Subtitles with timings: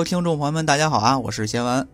[0.00, 1.18] Hello，听众朋友们，大家好啊！
[1.18, 1.86] 我是贤文。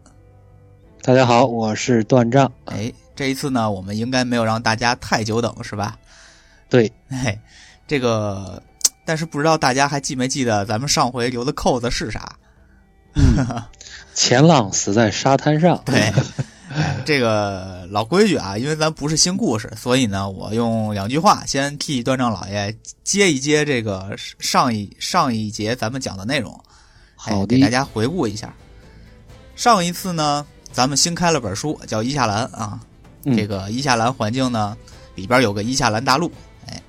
[1.03, 2.53] 大家好，我是段丈。
[2.67, 5.99] 哎，这一次呢，我们应该没有让大家太久等，是吧？
[6.69, 7.37] 对，嘿，
[7.89, 8.63] 这个，
[9.05, 12.33] 但是不知道大家还记没记得咱们上回留的扣子是啥？
[14.15, 15.83] 前浪死在沙滩上。
[15.85, 16.13] 对，
[17.05, 26.57] 这个老规矩啊，因为咱不是新故事，所以呢，我用两句话先替段丈老爷接一接这个上一上一节咱们讲的内容。
[27.35, 28.53] 好的，给大家回顾一下。
[29.55, 32.79] 上一次呢，咱们新开了本书，叫伊夏兰啊。
[33.37, 34.77] 这个伊夏兰环境呢，
[35.15, 36.31] 里边有个伊夏兰大陆，
[36.69, 36.81] 哎。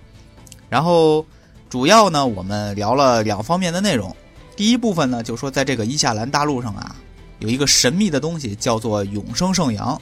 [0.70, 1.26] 然后
[1.70, 4.16] 主要呢，我们聊了两方面的内容。
[4.56, 6.96] 第一部分呢，就说在这个伊夏兰大陆上啊，
[7.40, 10.00] 有一个神秘的东西，叫做永生圣阳。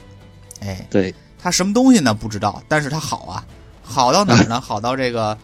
[0.60, 2.12] 哎，对，它什么东西呢？
[2.12, 3.46] 不知道，但是它好啊，
[3.82, 4.58] 好到哪儿呢？
[4.60, 5.36] 好到这个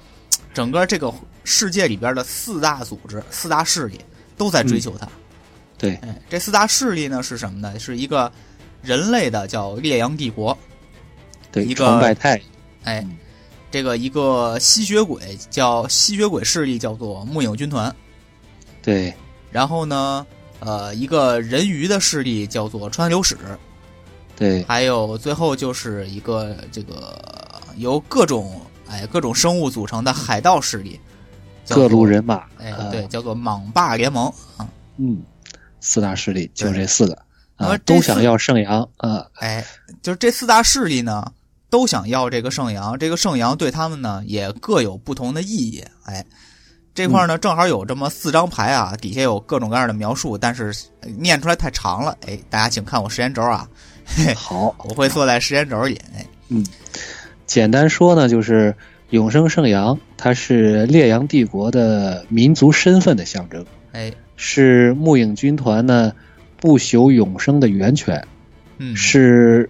[0.52, 1.12] 整个这个
[1.44, 4.00] 世界里边的四大组织、四大势力。
[4.36, 5.08] 都在追求它，
[5.78, 7.78] 对，哎，这四大势力呢是什么呢？
[7.78, 8.30] 是一个
[8.82, 10.56] 人类的叫烈阳帝国，
[11.50, 12.00] 对，一个
[12.84, 13.06] 哎，
[13.70, 17.94] 这个一个吸血鬼叫吸血鬼势力叫做木影军团，
[18.82, 19.12] 对，
[19.50, 20.26] 然后呢，
[20.60, 23.36] 呃，一个人鱼的势力叫做川流史，
[24.36, 27.16] 对，还有最后就是一个这个
[27.76, 30.98] 由各种哎各种生物组成的海盗势力。
[31.68, 34.68] 各路人马，哎，对，叫做莽霸联盟啊。
[34.96, 35.22] 嗯，
[35.80, 37.16] 四大势力就这四个
[37.56, 39.24] 啊，都想要圣阳啊。
[39.34, 39.64] 哎，
[40.02, 41.32] 就是这四大势力呢，
[41.70, 42.98] 都想要这个圣阳。
[42.98, 45.82] 这个圣阳对他们呢，也各有不同的意义。
[46.04, 46.24] 哎，
[46.94, 50.74] 这块呢，正好有这么四张牌啊，底下有各种各样的描述，但是
[51.16, 52.16] 念出来太长了。
[52.26, 53.66] 哎，大家请看我时间轴啊。
[54.34, 55.98] 好，我会坐在时间轴里。
[56.14, 56.66] 哎，嗯，
[57.46, 58.74] 简单说呢，就是。
[59.12, 66.14] 永生圣阳，它是烈阳帝国的民族身份的象征，哎，是木影军团呢
[66.56, 68.26] 不朽永生的源泉，
[68.78, 69.68] 嗯，是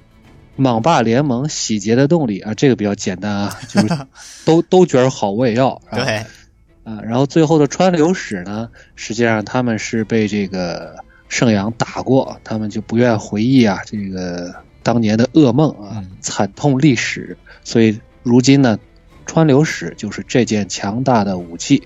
[0.55, 3.89] 莽霸联盟洗劫的动力啊，这个比较简单啊，就是
[4.47, 6.25] 都都觉得好我也要，对，
[6.85, 10.95] 啊，然后最后的川流史呢，实际上他们是被这个
[11.29, 14.55] 圣阳打过，他们就不愿回忆啊这个
[14.85, 18.79] 当年的噩梦啊，惨痛历史，所以如今呢。
[19.27, 21.83] 川流史就是这件强大的武器，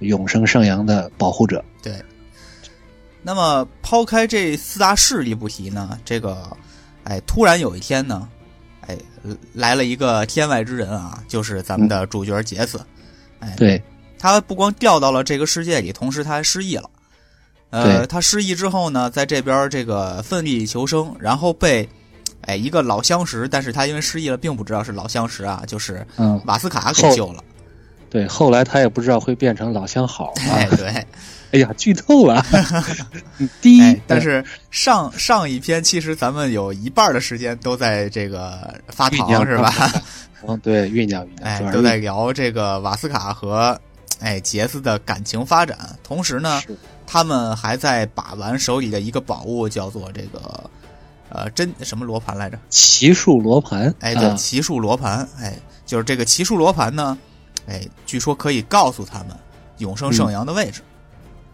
[0.00, 1.64] 永生圣阳的保护者。
[1.82, 1.94] 对。
[3.22, 6.56] 那么抛开这四大势力不提呢，这个，
[7.04, 8.28] 哎，突然有一天呢，
[8.82, 8.96] 哎，
[9.52, 12.80] 来了一个天外之人啊，就是咱们的主角杰斯。
[13.40, 13.82] 哎，对。
[14.18, 16.88] 他不光掉到了这个世界里，同时他还失忆了。
[17.70, 21.88] 呃，他失忆之后呢，在这边这个奋力求生，然后被。
[22.46, 27.42] 哎，一个老相识，但是他因为失忆了，并不知道是老相识啊，就是嗯，瓦斯卡给救了。
[28.08, 30.32] 对，后来他也不知道会变成老相好。
[30.48, 30.86] 哎，对，
[31.50, 32.40] 哎呀，剧透了。
[33.60, 39.74] 第一，但是上上一篇其实咱们有一半的时间都在这个发糖是吧？
[40.46, 43.78] 嗯，对，酝酿酝酿，哎，都在聊这个瓦斯卡和
[44.20, 46.62] 哎杰斯的感情发展，同时呢，
[47.06, 50.70] 他们还在把玩手里的一个宝物，叫做这个。
[51.36, 52.58] 呃，真什么罗盘来着？
[52.70, 53.94] 奇数罗盘。
[54.00, 55.28] 哎，对，奇数罗盘。
[55.38, 55.54] 哎，
[55.84, 57.16] 就是这个奇数罗盘呢，
[57.68, 59.28] 哎，据说可以告诉他们
[59.78, 60.80] 永生圣阳的位置。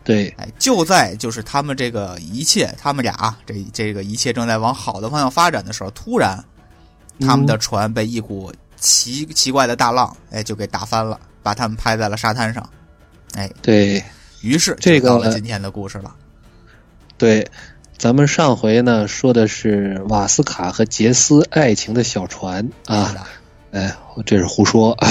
[0.04, 6.38] 对，哎，就在就是他们这个一切，他们俩这这个一切正在往好的方向发展的时候，突然
[7.19, 12.68] 他们的船被一股奇奇怪的大浪，哎，就给打翻了，把他们拍在了沙滩上。
[13.34, 14.03] 哎，对
[14.42, 16.15] 于是这个到了今天的故事了。
[17.18, 17.45] 对。
[18.03, 23.15] 咱们上回呢说的是瓦斯卡和杰斯爱情的小船啊，
[23.71, 23.95] 哎，
[24.27, 25.09] 这是胡说，啊，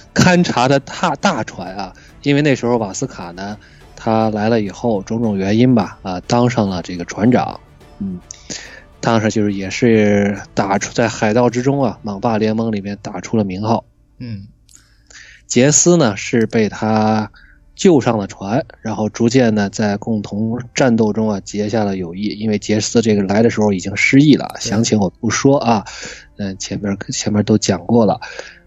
[0.14, 1.92] 勘察的大大船啊，
[2.22, 3.58] 因为那时候瓦斯卡呢，
[3.94, 7.60] 他来了以后，种种原因吧，啊，当上了这个船长，
[7.98, 8.18] 嗯，
[9.00, 13.84] 当时就是也是打出在海盗之中啊，莽霸联盟里面打出了名号，
[14.16, 14.46] 嗯，
[15.46, 17.30] 杰斯呢是被他。
[17.78, 22.24] 救上了船，然后逐渐呢，在共同战斗中啊结下了友谊。
[22.24, 25.84] 因为杰斯这个来的时候已经失忆了，详情我不说啊，
[26.38, 28.20] 嗯，前面前面都讲过了。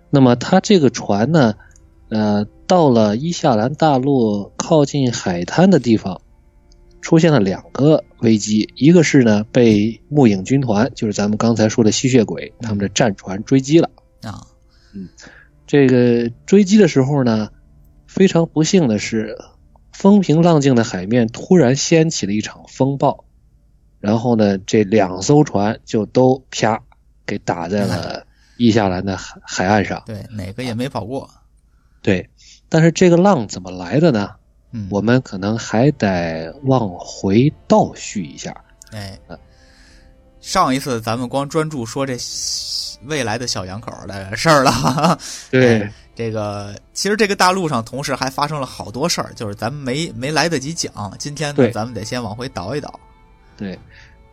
[0.10, 1.56] 那么他这个船呢，
[2.08, 6.22] 呃，到了伊夏兰大陆靠近海滩的地方，
[7.02, 13.90] 出现了两个危机，一个是呢被木影军团，就是咱们刚才说的吸血鬼，他们的战船追击了
[14.24, 14.40] 啊，
[14.96, 15.10] 嗯，
[15.68, 17.50] 这个追击的时候呢。
[18.12, 19.38] 非常不幸的是，
[19.94, 23.24] 风平浪静的海面突然掀起了一场风暴，
[24.02, 26.84] 然后呢，这两艘船就都啪
[27.26, 28.28] 给打在了
[28.58, 30.04] 伊夏兰的海海岸上。
[30.06, 31.30] 对，哪个也没跑过。
[32.02, 32.30] 对，
[32.68, 34.32] 但是这个浪怎么来的呢？
[34.72, 38.54] 嗯，我们可能还得往回倒叙一下。
[38.92, 39.18] 哎，
[40.42, 42.18] 上一次咱们光专注说这
[43.06, 45.18] 未来的小两口的事儿了。
[45.50, 51.12] 对，这个其实这个大陆上同时还发生了好多事儿，就是咱们没没来得及讲。
[51.18, 53.00] 今天呢，咱们得先往回倒一倒。
[53.58, 53.78] 对，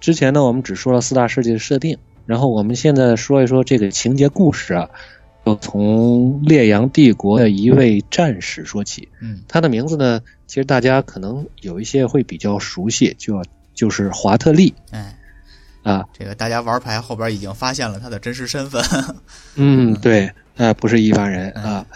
[0.00, 1.96] 之前呢，我们只说了四大世界的设定，
[2.26, 4.88] 然后我们现在说一说这个情节故事啊，
[5.46, 9.08] 就从烈阳帝国的一位战士说起。
[9.20, 13.42] 嗯，他的名字呢，其实大家可能有一些会比较熟悉，就
[13.74, 14.74] 就是华特利。
[14.90, 15.14] 哎。
[15.84, 18.82] 啊，这个大家玩牌后边已经发现了他的真实身份。
[19.54, 21.86] 嗯，对，呃，不是一般人啊。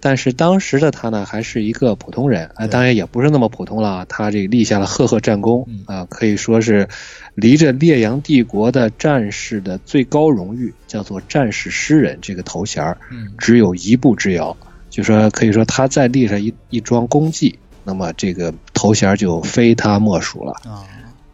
[0.00, 4.04] 但是当时的他呢，还是一个普通人啊，当然也不是那么普通了。
[4.06, 6.86] 他这立下了赫赫战功啊，可以说是
[7.34, 12.96] 离着烈阳帝国的战士的最高荣誉，叫做战士诗人这个头衔
[13.38, 14.54] 只有一步之遥。
[14.90, 20.84] 就说可以说他再立上一一桩功绩，那么这个头衔就非他莫属了啊。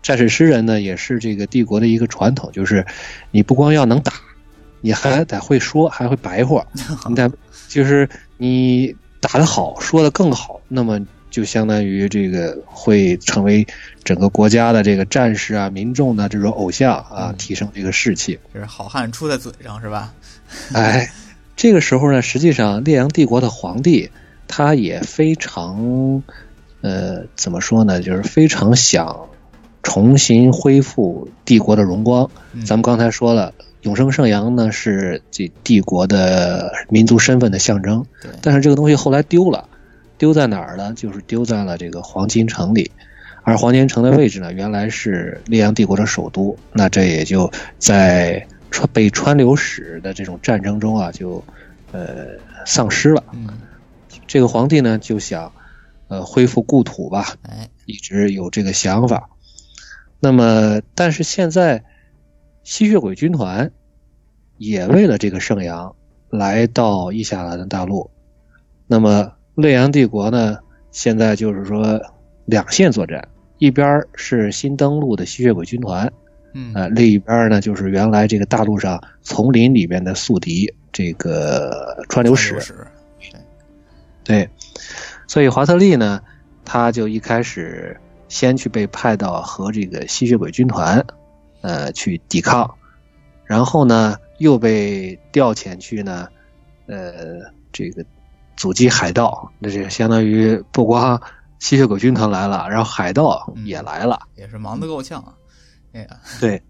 [0.01, 2.87] 战士诗人呢，也是这个帝国的一个传统，就是
[3.33, 4.13] 你不光要能打，
[4.81, 6.67] 你还得会说，还会白话。
[7.09, 7.31] 你得
[7.69, 11.01] 就是你打得好，说的更好，那么
[11.31, 13.67] 就相当于这个会成为
[14.03, 18.39] 整个国家的这个战士啊、民众的这种偶像啊，提升这个士气。
[18.53, 20.13] 这是好汉出在嘴上，是吧？
[20.75, 21.11] 哎，
[21.57, 24.11] 这个时候呢，实际上烈阳帝国的皇帝
[24.49, 26.23] 他也非常，
[26.81, 28.01] 呃，怎么说呢？
[28.01, 29.27] 就是非常想。
[29.83, 32.31] 重新恢复帝国的荣光。
[32.67, 38.05] 咱们刚才说了，永生圣阳呢是这帝国的民族身份的象征。
[38.43, 39.69] 但是这个东西后来丢了，
[40.19, 40.93] 丢在哪儿呢？
[40.95, 42.91] 就是丢在了这个黄金城里。
[43.43, 46.57] 而黄金城的位置呢， 原来是烈阳帝国的首都。
[46.73, 51.43] 那这也就在川被川流史的这种战争中啊，就
[51.91, 52.27] 呃
[52.67, 53.25] 丧失了。
[54.27, 55.51] 这个皇帝呢就想
[56.09, 57.35] 呃恢复故土吧，
[57.87, 59.31] 一直有这个想法。
[60.21, 61.83] 那么，但是现在
[62.63, 63.71] 吸血鬼军团
[64.59, 65.95] 也为了这个圣阳
[66.29, 68.11] 来到伊夏兰的大陆。
[68.87, 70.59] 那么，烈阳帝国呢，
[70.91, 72.01] 现在就是说
[72.45, 73.29] 两线作战，
[73.59, 76.13] 一边是新登陆的吸血鬼军团，
[76.55, 82.59] 嗯，啊，另一边呢就是原来这个大陆上丛林里面的宿敌，这个川流史。
[84.25, 84.49] 对，
[85.27, 86.21] 所以华特利呢，
[86.65, 87.97] 他就一开始。
[88.31, 91.05] 先去被派到和这个吸血鬼军团，
[91.61, 92.75] 呃，去抵抗，
[93.45, 96.29] 然后呢，又被调遣去呢，
[96.87, 97.41] 呃，
[97.73, 98.05] 这个
[98.57, 99.51] 阻击海盗。
[99.59, 101.21] 那这相当于不光
[101.59, 105.23] 吸血鬼军团来了，然后海盗也来了，也是忙得够呛。
[105.93, 106.63] 哎呀，对，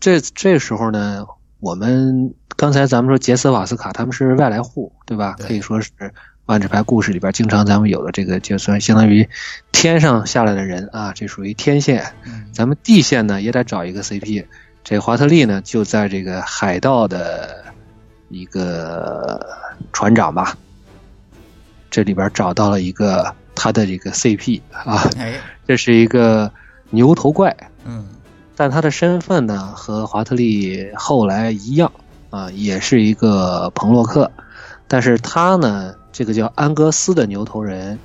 [0.00, 1.26] 这这时候呢，
[1.60, 5.36] 我们刚才咱们说杰斯瓦斯卡他们是外来户，对吧？
[5.38, 5.90] 可以说是。
[6.46, 9.28] 万智牌故事里边，经常咱们有的这个，就算相当于
[9.70, 12.12] 天上下来的人啊，这属于天线。
[12.52, 14.44] 咱们地线呢，也得找一个 CP。
[14.82, 17.64] 这华特利呢，就在这个海盗的
[18.28, 19.46] 一个
[19.92, 20.58] 船长吧，
[21.90, 25.08] 这里边找到了一个他的这个 CP 啊。
[25.64, 26.52] 这是一个
[26.90, 27.56] 牛头怪。
[27.84, 28.04] 嗯，
[28.56, 31.92] 但他的身份呢，和华特利后来一样
[32.30, 34.28] 啊，也是一个彭洛克，
[34.88, 35.94] 但是他呢。
[36.12, 37.98] 这个叫安格斯的牛头人，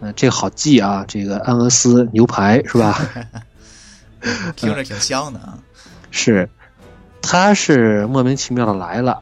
[0.00, 2.98] 嗯，这个好记啊，这个安格斯牛排是吧？
[4.56, 5.58] 听着挺香的啊。
[6.10, 6.48] 是，
[7.20, 9.20] 他是莫名其妙的来了。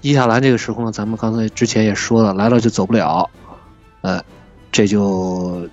[0.00, 3.28] 伊夏兰这个时候呢，咱们刚才之前也说了，来了就走不了，
[4.00, 4.22] 呃，
[4.72, 5.68] 这就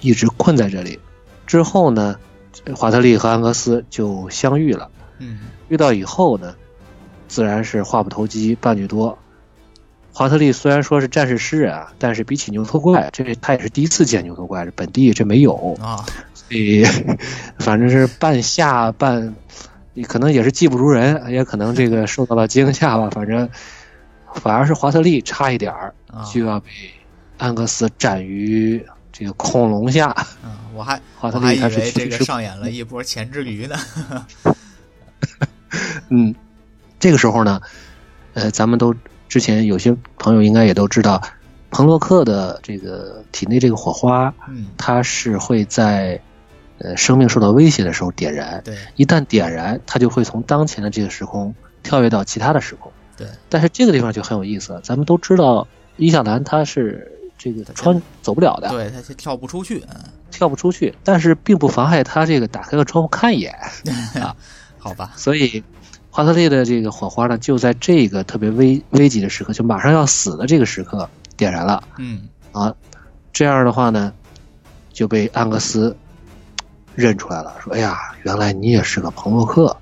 [0.00, 0.98] 一直困在这里。
[1.46, 2.16] 之后呢，
[2.74, 4.90] 华特利和安格斯就相遇了。
[5.18, 6.54] 嗯，遇到以后呢，
[7.28, 9.18] 自然是话不投机半句多。
[10.16, 16.84] 华特利虽然说是战士诗人啊，但是比起牛头怪，这他也是第一次见牛头怪，本地这没有啊，所以
[17.58, 19.34] 反正是半吓半，
[20.06, 23.10] 可能也是技不如人，也可能这个受到了惊吓吧。
[23.10, 23.48] 反正
[24.34, 25.92] 反而是华特利差一点儿
[26.32, 26.70] 就要被
[27.36, 30.14] 安格斯斩于这个恐龙下。
[30.44, 33.76] 嗯，我还华特利还以为这个上演了一波前之驴呢。
[36.08, 36.32] 嗯，
[37.00, 37.60] 这个时候呢，
[38.34, 38.94] 呃，咱们都。
[39.34, 41.20] 之前有些朋友应该也都知道，
[41.68, 46.20] 彭洛克的这个体内这个火花，嗯，它是会在
[46.78, 48.62] 呃生命受到威胁的时候点燃。
[48.64, 52.92] 对，一旦点燃，它就会从当前的这个时空跳跃到其他的时空。
[53.16, 59.84] 对，但是这个地方就很有意思，咱们都知道伊夏兰他是这个穿走不了的，对，他是跳不出去，
[60.30, 63.52] 跳不出去，但是并不妨碍他这个打开个窗户看一眼。
[64.22, 64.36] 啊，
[64.78, 65.64] 好吧，所以。
[66.14, 71.82] 华特利的这个火花呢，就在这个特别危危急的时刻，就马上要死的这个时刻点燃了。
[71.98, 72.72] 嗯啊，
[73.32, 74.12] 这样的话呢，
[74.92, 75.96] 就被安格斯
[76.94, 79.76] 认出来了，说：“哎呀，原来你也是个朋洛克。”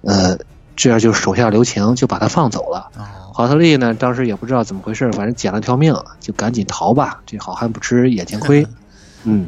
[0.00, 0.38] 呃，
[0.74, 2.90] 这样就手下留情，就把他放走了。
[3.34, 7.20] 华特利呢，当时也不知道怎么回事，反正捡了条命，就赶紧逃吧。
[7.26, 8.66] 这好汉不吃眼前亏。
[9.24, 9.46] 嗯，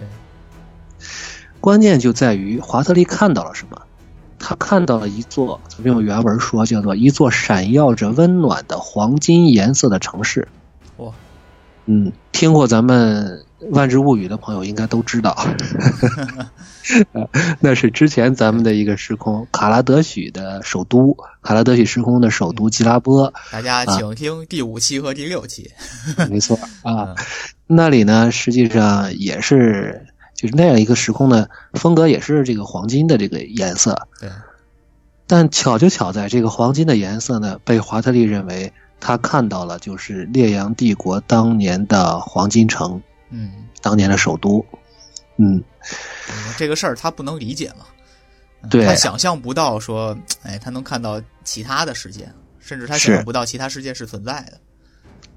[1.60, 3.80] 关键就在于华特利看到了什么？
[4.40, 10.48] 他看到了一座，咱们用原文说，叫做一座闪耀着温暖的黄金颜色的城市。
[10.96, 11.12] 哇，
[11.84, 15.36] 嗯，听过咱们《万智物语》的朋友应该都知道，
[17.60, 23.32] 那是之前咱们的一个时空——卡拉德许的首都，卡拉德许时空的首都吉拉波。
[23.52, 25.70] 大家请听第五期和第六期。
[26.30, 27.14] 没错啊，
[27.66, 30.06] 那里呢，实际上也是。
[30.34, 34.08] 就是那样一个时空的风格，也是这个黄金的这个颜色。
[34.18, 34.30] 对。
[35.26, 43.00] 但巧就巧在这个黄金的颜色呢，被华特利认为他看到了，就是烈阳帝国当年的黄金城。
[43.30, 43.52] 嗯。
[43.80, 44.64] 当年的首都。
[45.36, 45.62] 嗯。
[46.58, 47.86] 这个事儿他不能理解嘛？
[48.68, 48.84] 对。
[48.84, 54.60] 他想象不到说，哎，他能看到其他的世界，甚至他想象不到其他世界是存在的。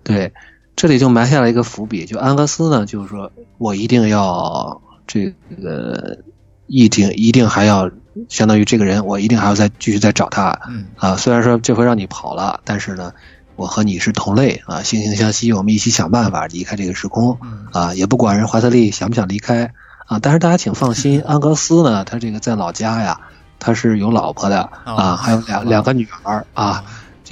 [0.03, 0.33] 对，
[0.75, 2.05] 这里就埋下了一个伏笔。
[2.05, 4.81] 就安格斯呢，就是说我一定要。
[5.05, 6.17] 这个
[6.65, 7.91] 一定一定还要
[8.29, 10.57] 相当于这个人，我一定还要再继续再找他。
[10.69, 13.11] 嗯啊，虽然说这回让你跑了，但是呢，
[13.57, 17.37] 我和你是同类啊，惺惺相惜，我们一起想办法离开这个时空。
[17.73, 19.73] 啊，也不管人华特利想不想离开
[20.05, 20.19] 啊。
[20.19, 23.19] 但是大家请放心， 安格斯呢，他这个在老家呀，
[23.59, 26.81] 他是有老婆的啊，还有两两个女儿啊。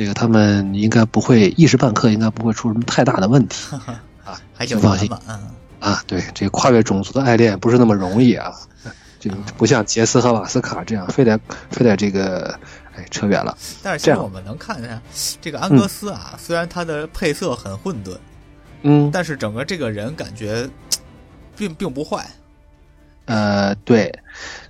[0.01, 3.75] 这个他们应该不会一时半刻应该不会出什么太大的问题
[4.25, 5.07] 啊，还请放心。
[5.27, 5.39] 嗯。
[5.79, 8.51] 啊，对，这跨越种族的爱恋不是那么容易啊，
[9.19, 11.39] 就不像杰斯和瓦斯卡这样，非得
[11.69, 12.59] 非得这个，
[12.95, 13.55] 哎，扯远了。
[13.83, 14.99] 但是其实我们能看见，
[15.39, 18.17] 这个安格斯啊，虽然他的配色很混沌，
[18.81, 20.67] 嗯，但是整个这个人感觉
[21.55, 22.25] 并并不坏。
[23.31, 24.19] 呃，对。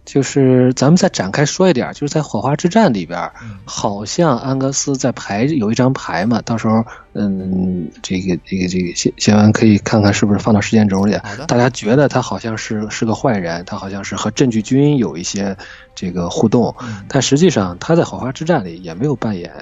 [0.04, 3.32] 就是咱们再展开说一点，就是在火花之战里边，
[3.64, 11.18] 好像安格斯在牌有一张牌嘛，到时候嗯，这个这个这个写写完可以看看是不是放到时间轴里。
[11.48, 15.56] 大家觉得他好像是是个坏人，他好像是和镇剧军有一些
[15.96, 16.76] 这个互动，
[17.08, 19.54] 但实际上他在火花之战里也没有扮演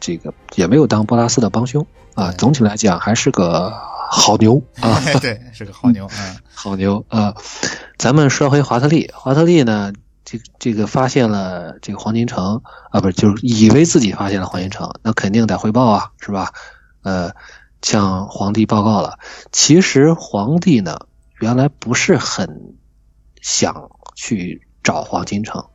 [0.00, 2.32] 这个，也没有当波拉斯的帮凶啊。
[2.32, 3.72] 总体来讲还是个
[4.16, 7.34] 好牛 啊，对，是个好牛啊， 好牛啊。
[7.98, 9.92] 咱们说回华特利，华特利呢，
[10.24, 16.52] 这这个发现了这个黄金城啊，不是，就是以为自己发现了黄金城，那肯定得汇报啊，是吧？
[17.02, 17.32] 呃，
[17.82, 19.18] 向皇帝报告了。
[19.50, 20.96] 其实皇帝呢，
[21.40, 22.76] 原来不是很
[23.42, 25.66] 想去找黄金城，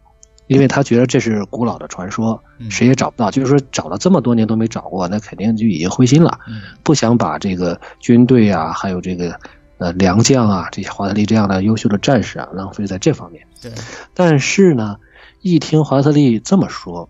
[0.50, 3.32] 因为他觉得这是古老的传说，谁也找不到。
[3.32, 6.38] 就是说，找了这么多年都没找过，那肯定就已经灰心了，
[6.84, 9.40] 不想把这个军队啊，还有这个。
[9.80, 13.48] 呃，良将啊，这些华特利这样的优秀的战士啊，浪费在这方面。
[13.62, 13.72] 对，
[14.14, 14.98] 但是呢，
[15.42, 17.08] 一听华特利这么说，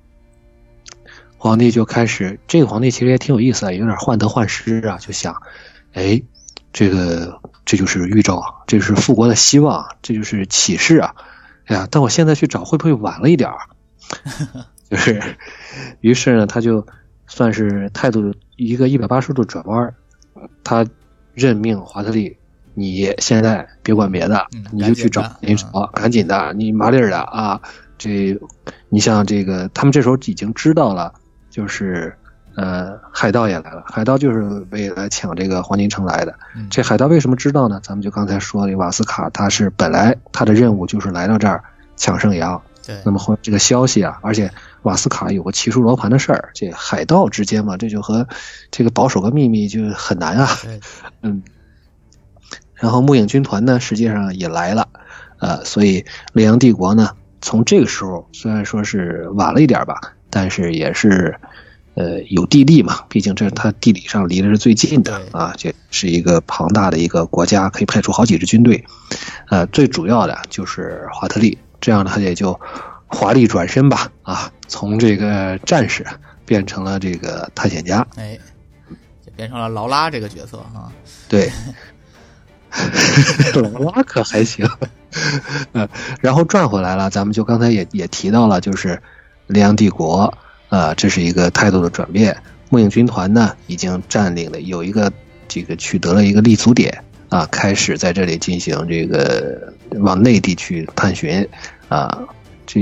[1.35, 5.41] 皇帝就开始，这个皇帝其实也挺有意思啊，有点患得患失啊，就想，
[5.93, 6.21] 哎，
[6.71, 11.15] 这个这就是预兆，这是复国的希望，这就是启示啊！
[11.69, 13.57] 哎呀，但我现在去找会不会晚了一点儿？
[14.89, 15.21] 就是，
[16.01, 16.85] 于是呢，他就
[17.27, 19.93] 算是态度一个一百八十度转弯，
[20.63, 20.85] 他
[21.33, 22.35] 任命华特利。
[22.75, 27.59] 你现在别管别的，你就去找林朝，赶紧的，你麻利儿的啊！
[27.97, 28.39] 这，
[28.87, 31.13] 你像这个，他们这时候已经知道了，
[31.49, 32.15] 就是
[32.59, 36.35] 呃，海盗也来了，海盗就是为了抢这个黄金城来的。
[36.69, 37.79] 这海盗为什么知道呢？
[37.81, 41.63] 咱们就刚才说的瓦斯卡，他是本来他的任务就是来到这儿
[41.95, 42.61] 抢圣阳。
[42.85, 42.97] 对。
[43.05, 44.51] 那么后这个消息啊，而且
[44.81, 48.27] 瓦斯卡有个奇数罗盘的事儿，这海盗之间嘛，这就和
[48.71, 50.49] 这个保守个秘密就很难啊。
[51.23, 51.41] 嗯。
[52.75, 54.89] 然后木影军团呢，实际上也来了，
[55.39, 59.99] 呃，所以烈阳帝国呢，从这个时候虽然说是晚了一点吧，
[60.29, 61.39] 但是也是，
[61.99, 68.85] 呃，有地利嘛，毕竟这是他地理上离的是最近的啊，这是一个庞大的一个国家，可以派出好几支军队，
[69.49, 72.57] 呃，最主要的就是华特利，这样他也就
[73.05, 76.07] 华丽转身吧，啊，从这个战士
[76.45, 78.39] 变成了这个探险家，哎，
[79.25, 80.89] 就变成了劳拉这个角色啊，
[81.27, 81.51] 对。
[83.73, 84.65] 劳拉可还行，
[85.73, 85.89] 呃，
[86.21, 89.01] 然后转回来了，咱们就刚才也也提到了，就是
[89.47, 90.31] 烈阳帝国，
[90.69, 92.35] 呃，这是一个态度的转变。
[92.69, 95.11] 末影军团呢，已经占领了，有一个
[95.47, 101.47] 这个取得了一个立足点啊，开始在这里进行这个往内地去探寻
[101.87, 102.19] 啊。
[102.67, 102.79] 这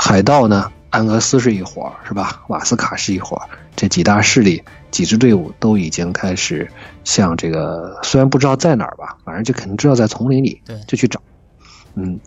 [0.00, 2.42] 海盗呢，安格斯是一伙是吧？
[2.48, 3.38] 瓦斯卡是一伙
[3.76, 6.66] 这几大势力、几支队伍都已经开始
[7.04, 11.20] 向这个，虽然不知道在哪儿吧，反正就肯定知道在丛林里，对，就去找。
[12.00, 12.20] 嗯，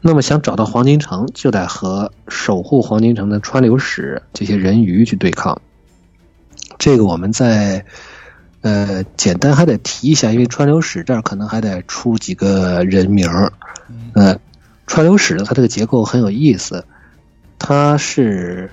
[0.00, 5.60] 那么想找到黄金城，就得和守护黄金城的川流使这些人鱼去对抗。
[6.78, 7.84] 这个我们在
[8.62, 13.52] 呃简单还得提一下，因为川流使这儿可能还得出几个人名儿。
[14.14, 14.40] 呃，
[14.86, 16.84] 川流使呢，它这个结构很有意思，
[17.58, 18.70] 它是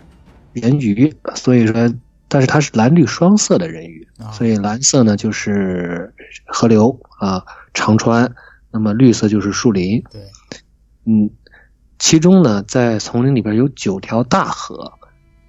[0.54, 1.94] 人鱼，所以说，
[2.28, 6.14] 但是它是蓝绿双色的人鱼，所以蓝色呢就是
[6.46, 7.44] 河流啊
[7.74, 8.34] 长川，
[8.72, 10.04] 那么绿色就是树林。
[10.12, 10.22] 对，
[11.06, 11.30] 嗯，
[11.98, 14.94] 其中呢在丛林里边有九条大河，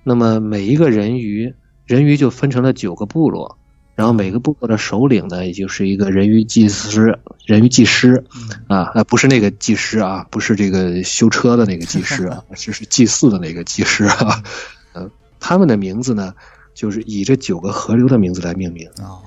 [0.05, 1.55] 那么每一个人鱼，
[1.87, 3.57] 人鱼就分成了九个部落。
[3.97, 8.25] 然后每个部落的首领呢，也就是一个人鱼祭司，人鱼祭师，
[8.67, 14.43] 啊啊，不是那个技师啊，不是这个修车的那个技师啊，就 是祭祀的那个技师啊，
[14.95, 16.35] 嗯，他们的名字呢，
[16.73, 19.21] 就是以这九个河流的名字来命名啊。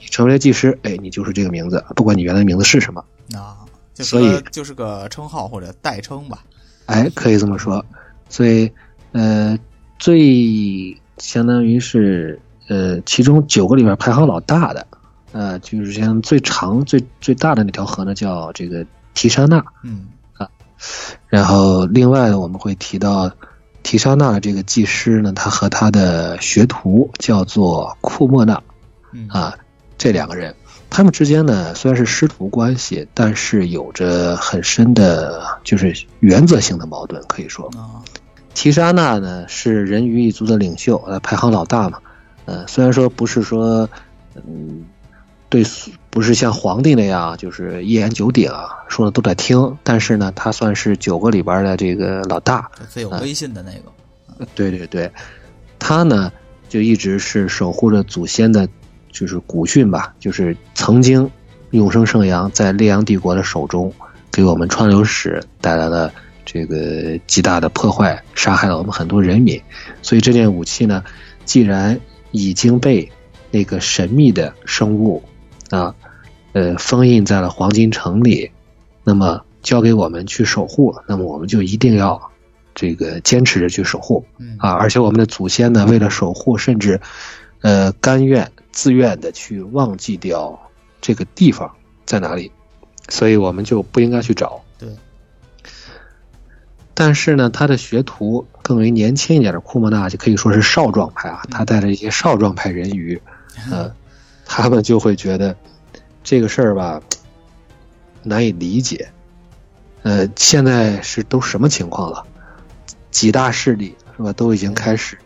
[0.00, 3.64] 你成为了技师，哎，你就是这个名字，不管你原来名字是什么啊，
[3.94, 6.44] 所以就是个称号或者代称吧。
[6.86, 7.84] 哎，可以这么说。
[8.28, 8.70] 所以，
[9.12, 9.58] 呃，
[9.98, 12.40] 最相当于是。
[12.66, 14.86] 呃，其中九个里面排行老大的，
[15.32, 20.06] 呃，就是像最长、最最大的那条河呢，叫这个提沙纳，嗯
[20.38, 20.48] 啊，
[21.28, 23.30] 然后另外我们会提到
[23.82, 28.62] 提沙纳的这个技师呢，他和他的学徒叫做库莫纳，
[29.28, 29.54] 啊，
[29.98, 30.56] 这两个人，
[30.96, 37.68] 他们之间呢虽然是师徒关系，但是有着很深的，就是原则性的矛盾，可以说，
[38.54, 41.98] 提沙娜呢是人鱼一族的领袖，呃，排行老大嘛。
[42.44, 43.88] 呃，虽然说不是说，
[44.36, 44.84] 嗯，
[45.48, 45.64] 对，
[46.10, 54.46] 不是像皇帝那样，就是一言九鼎啊，说的都得听，但是呢，他算是九个里边的这个老大，最有威信的那个。
[54.54, 55.10] 对对对，
[55.80, 56.30] 他呢
[56.68, 58.68] 就一直是守护着祖先的，
[59.14, 61.30] 就是古训吧，就是曾经
[61.70, 63.90] 永生圣阳在烈阳帝国的手中，
[64.32, 66.12] 给我们川流史带来了
[66.44, 69.62] 这个极大的破坏，杀害了我们很多人民，
[70.02, 71.04] 所以这件武器呢，
[71.44, 72.00] 既然
[72.32, 73.10] 已经被
[73.52, 75.22] 那个神秘的生物
[75.70, 75.94] 啊，
[76.52, 78.50] 呃，封印在了黄金城里，
[79.04, 82.20] 那么交给我们去守护，那么我们就一定要
[82.74, 84.26] 这个坚持着去守护
[84.58, 84.72] 啊！
[84.72, 87.00] 而且我们的祖先呢，为了守护，甚至
[87.60, 90.60] 呃甘愿自愿的去忘记掉
[91.00, 91.72] 这个地方
[92.04, 92.50] 在哪里，
[93.08, 94.60] 所以我们就不应该去找。
[94.78, 94.88] 对。
[96.92, 103.20] 但是呢，他的学徒更为年轻一点的库莫纳就可以说是少壮派啊，他带着一些少壮派人鱼，
[103.70, 103.94] 呃，
[104.44, 105.56] 他们就会觉得
[106.22, 107.00] 这个事儿吧
[108.22, 109.08] 难以理解。
[110.02, 112.26] 呃，现在是都什么情况了？
[113.10, 115.18] 几大势力是吧，都已经开始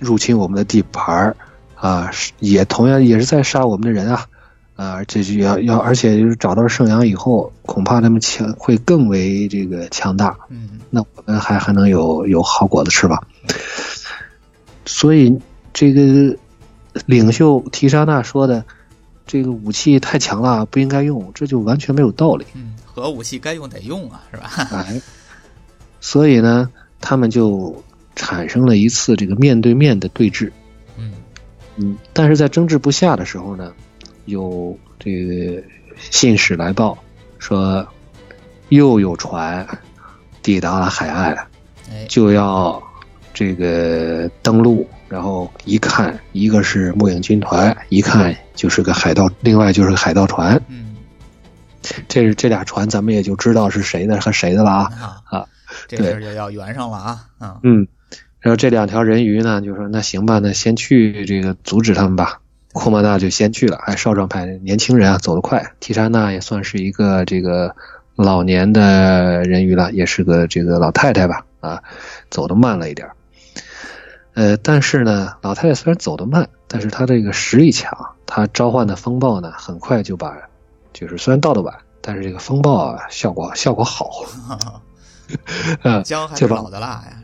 [0.00, 1.36] 入侵我们的地盘儿
[1.84, 4.26] 啊，也同样也是在杀我们的人啊。
[4.74, 10.36] 啊，这就要要，而且就是找到圣阳以后，恐怕他们强会更为这个强大。
[10.48, 13.22] 嗯，那我们还还能有有好果子吃吧？
[14.86, 15.38] 所以
[15.72, 16.36] 这个
[17.06, 18.64] 领袖提沙纳说的，
[19.26, 22.44] 这个武器太强了，不应该用，这就完全没有道理。
[22.54, 24.50] 嗯，核武器该用得用啊，是吧？
[24.72, 25.00] 哎，
[26.00, 26.68] 所以呢，
[27.00, 27.80] 他们就
[28.16, 30.50] 产生了一次这个面对面的对峙。
[31.76, 33.72] 嗯嗯，但是在争执不下的时候呢？
[34.26, 35.62] 有这个
[35.98, 36.96] 信使来报，
[37.38, 37.86] 说
[38.70, 39.66] 又有船
[40.42, 41.36] 抵达了海岸，
[42.08, 42.82] 就要
[43.34, 44.88] 这个登陆。
[45.06, 50.60] 然后一看，一个是末影军团，一看就是个海盗，另外就是个海盗船。
[50.68, 50.96] 嗯，
[52.08, 55.46] 这是这俩船，咱们也就知道是谁的和谁的了啊啊！
[55.86, 57.86] 这事就要圆上了啊啊嗯。
[58.44, 62.42] 然后这两条人鱼呢，就说那行吧，那先去这个阻止他们吧。
[62.74, 65.72] 库莫纳就先去了，哎，少壮派年轻人啊，走得快。
[65.80, 67.74] 提莎娜也算是一个这个
[68.16, 71.82] 老年的人鱼了，也是个这个老太太吧，啊，
[72.28, 73.08] 走得慢了一点。
[74.34, 80.36] 呃，但是呢，老太太虽然走得慢，但是她这个实力强，她召唤的风暴呢，很快就把，
[80.92, 84.10] 就是虽然到的晚，但是这个风暴啊，效果效果好，
[85.82, 87.23] 嗯，姜还是老的辣呀。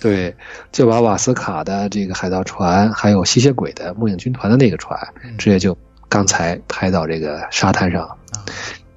[0.00, 0.32] 对，
[0.70, 4.96] 就把瓦斯卡的这个海盗船，还有吸血鬼的末影军团的那个船，
[5.36, 5.76] 直接就
[6.08, 8.08] 刚才拍到这个沙滩上。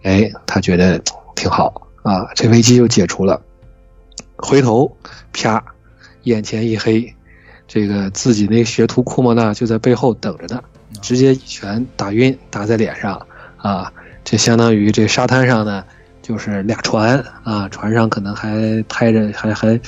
[0.03, 1.01] 哎，他觉得
[1.35, 3.41] 挺好啊，这危机就解除了。
[4.37, 4.95] 回头，
[5.33, 5.63] 啪，
[6.23, 7.11] 眼前一黑，
[7.67, 10.63] 这个自己那学徒库莫纳就在背后等着呢，
[11.01, 13.25] 直接一拳打晕，打在脸上
[13.57, 13.91] 啊！
[14.23, 15.83] 这相当于这沙滩上呢，
[16.21, 19.81] 就是俩船啊，船上可能还拍着，还还。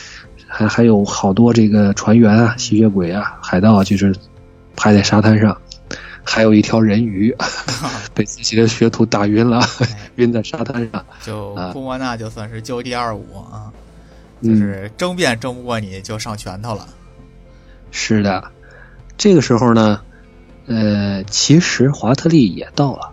[0.56, 4.16] 还还有好多这个船员啊、吸血鬼啊、海盗啊，就是
[4.76, 5.58] 拍在沙滩上，
[6.24, 7.36] 还有一条人鱼
[8.14, 9.60] 被自己的学徒打晕了，
[10.18, 11.04] 晕在沙滩上。
[11.26, 13.74] 就啊库莫纳就算是就地二五啊，
[14.42, 16.88] 嗯就是争辩争不过你就上拳头了。
[17.90, 18.44] 是的，
[19.18, 20.02] 这个时候呢，
[20.68, 23.12] 呃，其实华特利也到了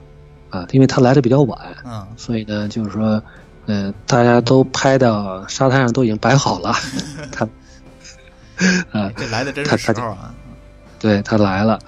[0.50, 3.22] 啊，因为他来的比较晚，嗯，所以呢，就是说，
[3.70, 6.74] 呃，大家都拍到沙滩上都已经摆好了，
[7.30, 7.44] 他，
[8.90, 10.34] 啊，这来的真是时候啊。
[10.98, 11.78] 对他来了，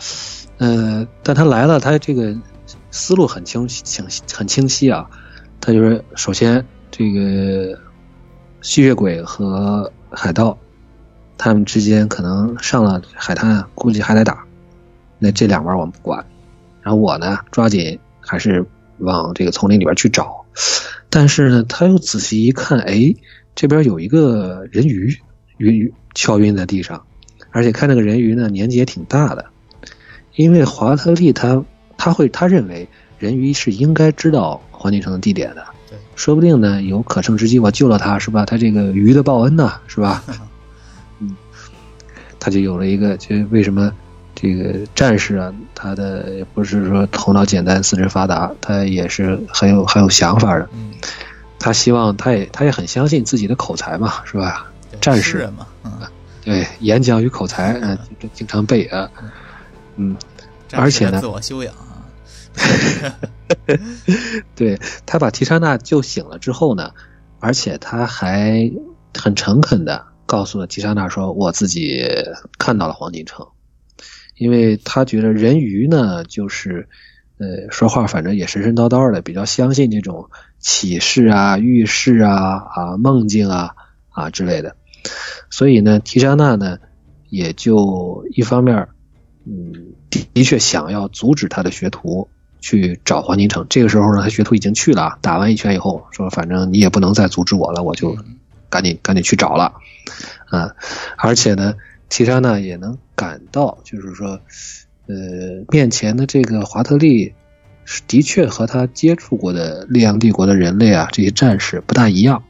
[0.59, 2.35] 呃，但他来了，他这个
[2.93, 5.11] 思路很清清很清晰啊。
[5.61, 7.77] 他就是首先这个
[8.63, 10.57] 吸血鬼和海盗，
[11.37, 14.45] 他们之间可能上了海滩，估计还得打。
[15.19, 16.25] 那这两玩我们不管，
[16.81, 18.65] 然后我呢，抓紧还是
[19.03, 20.47] 往这个丛林里边去找。
[21.11, 23.15] 但是呢，他又仔细一看，哎，
[23.55, 25.17] 这边有一个人鱼
[25.59, 27.05] 晕敲晕在地上。
[27.51, 29.45] 而且看那个人鱼呢，年纪也挺大的，
[30.37, 31.63] 因为华特利他
[31.99, 32.89] 他会他认为
[33.19, 35.63] 人鱼是应该知道黄金城的地点的，
[36.17, 38.47] 说不定呢有可乘之机，我救了他是吧？
[38.47, 40.25] 他这个鱼的报恩呢是吧？
[41.21, 41.37] 嗯，
[42.41, 43.93] 他就有了一个，就为什么
[44.43, 50.69] 这个战士啊，他的也不是说头脑简单、四肢发达，他也是很有很有想法的。
[50.73, 50.91] 嗯，
[51.61, 54.67] 他希望他也他也很相信自己的口才嘛，是吧？
[55.01, 55.47] 战士。
[55.57, 55.93] 嘛，嗯，
[56.45, 59.09] 对，演讲与口才，嗯、经经常背啊，
[59.95, 60.17] 嗯，
[60.73, 62.03] 而且呢自我修养啊，
[64.57, 66.91] 对他把提莎娜救醒了之后呢，
[67.39, 68.71] 而且他还
[69.17, 72.05] 很诚恳的告诉了提莎娜说：“我自己
[72.59, 73.47] 看到了黄金城，
[74.43, 76.89] 因为他觉得人鱼呢，就是
[77.39, 80.29] 呃说话反正也神神叨叨的，比较相信这种
[80.59, 83.71] 启示啊、预示啊、啊梦境啊
[84.11, 84.77] 啊之类的，
[85.51, 86.79] 所以呢，提莎娜呢
[87.31, 88.89] 也就一方面，
[89.47, 92.29] 嗯，的的确想要阻止他的学徒。”
[92.65, 93.67] 去找黄金城。
[93.69, 98.39] 这个时候呢，他学徒已经去了啊，打完一拳以后说：“反正你也不能再阻止我了，我就嗯
[98.71, 99.75] 赶紧赶紧去找了。”
[100.49, 100.71] 啊，
[101.19, 101.75] 而且呢，
[102.13, 104.39] 提莎娜也能感到，就是说，
[105.07, 107.33] 呃，面前的这个华特利
[107.87, 112.43] 是的确和他接触过的烈阳帝国的人类啊，这些战士不大一样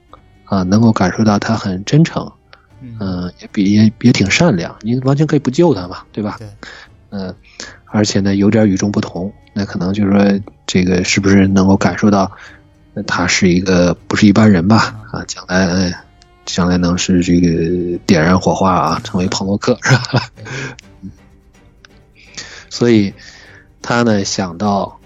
[0.46, 2.33] 啊，能够感受到他很真诚，
[2.81, 6.38] 嗯，嗯、也比也也挺善良，你完全可以不救他嘛，对吧？
[6.40, 6.48] 对，
[7.11, 7.33] 嗯，
[7.87, 9.33] 而且呢，有点与众不同。
[9.53, 12.33] 那可能就是说，这个是不是能够感受到，
[12.94, 15.07] 那他是一个不是一般人吧？
[15.12, 15.92] 啊，将来，呃
[16.44, 20.28] 将来能是这个点燃火花啊，成为庞洛克是吧？
[22.70, 23.14] 所以，
[23.81, 25.00] 他呢想到，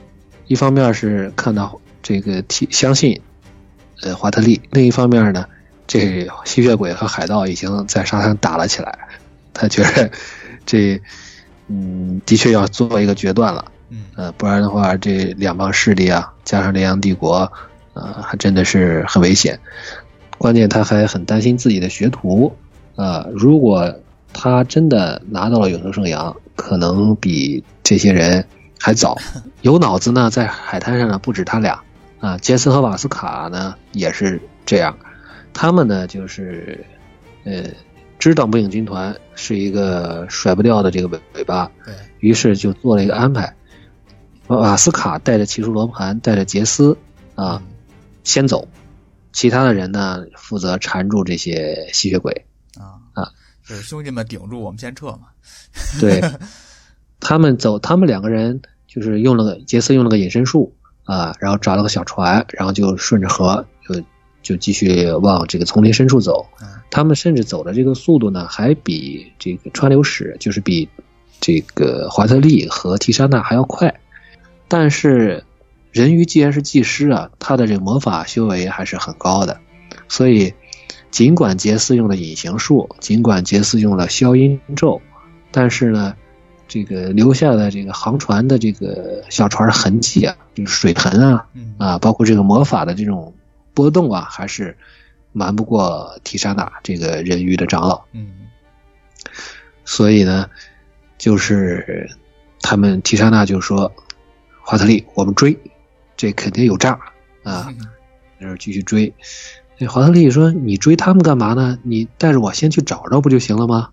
[0.46, 3.20] 一方面是看到这个提相信，
[4.03, 5.46] 呃，华特利；另一方面呢，
[5.87, 8.99] 这吸血鬼和海盗已经在沙滩上打了起来，
[9.53, 10.11] 他觉得
[10.64, 11.01] 这。
[11.68, 17.53] 嗯，的确要做一个决断了，嗯，呃，不然的话，这两帮势力啊，加上烈阳帝国，
[17.92, 19.59] 呃，还真的是很危险。
[20.38, 22.53] 关键他还很担心自己的学徒，
[22.94, 23.94] 啊，如果
[24.33, 28.46] 他真的拿到了永生圣阳，可能比这些人
[28.79, 29.16] 还早。
[29.62, 31.83] 有脑子呢，在海滩上呢，不止他俩，
[32.20, 34.96] 啊，杰森和瓦斯卡呢也是这样，
[35.53, 36.85] 他们呢就是，
[37.44, 37.64] 呃。
[38.18, 41.70] 知道木影军团是一个甩不掉的这个尾尾巴，
[42.18, 43.55] 于是就做了一个安排。
[44.46, 46.96] 瓦斯卡带着奇术罗盘，带着杰斯
[47.35, 47.62] 啊，
[48.25, 48.66] 先走，
[49.37, 52.46] 其他的人呢负责缠住这些吸血鬼
[52.79, 53.31] 啊啊，
[53.62, 55.29] 就是兄弟们顶住，我们先撤嘛。
[56.01, 56.22] 对，
[57.20, 64.03] 他们走，他们两个人就是用了个杰斯用了个隐身术啊，然后找了个小船，然后就顺着河就
[64.42, 66.46] 就继续往这个丛林深处走。
[66.62, 70.88] 嗯他们甚至走的这个速度呢，还比这个川流史，就是比
[71.40, 74.01] 这个华特利和提莎娜还要快。
[74.66, 75.44] 但是
[75.97, 79.59] 人鱼既然是技师啊，他的这个魔法修为还是很高的，
[80.09, 80.53] 所以
[81.11, 85.01] 尽管杰斯用了隐形术，尽管杰斯用了消音咒，
[85.51, 86.15] 但是呢，
[86.69, 91.75] 这个留下的这个航船的这个小船痕迹啊，就是水痕啊，嗯。
[91.79, 93.35] 啊，包括这个魔法的这种
[93.73, 94.77] 波动啊，还是。
[95.39, 98.49] 瞒不过提莎娜这个人鱼的长老，嗯，
[99.85, 100.49] 所以呢，
[101.19, 102.09] 就是
[102.63, 103.93] 他们提莎娜就说
[104.65, 105.55] ：“华特利，我们追，
[106.17, 106.99] 这肯定有诈
[107.43, 107.73] 啊！”
[108.41, 109.15] 在这继续追。
[109.79, 111.79] 那华特利说：“你追他们干嘛呢？
[111.83, 113.91] 你带着我先去找着不就行了吗？”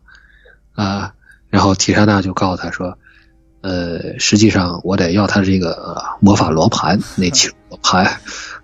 [0.76, 1.14] 啊，
[1.50, 2.98] 然后提莎娜就告诉他说
[3.62, 8.20] ：“呃，实际上我得要他这个、呃、魔法罗盘，那奇罗盘。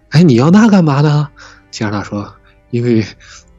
[0.10, 1.30] 哎，你要那干嘛呢？”
[1.72, 2.34] 提莎娜说。
[2.72, 3.04] 因为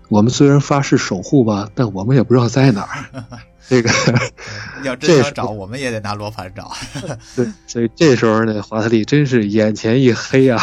[0.08, 3.24] 我们虽然发誓守护吧，但我们也不知道在哪儿。
[3.68, 3.90] 这个
[4.82, 6.72] 要真想找，我们也得拿罗盘找。
[7.36, 10.60] 对，所以这时候呢，华特利真是眼前一黑啊。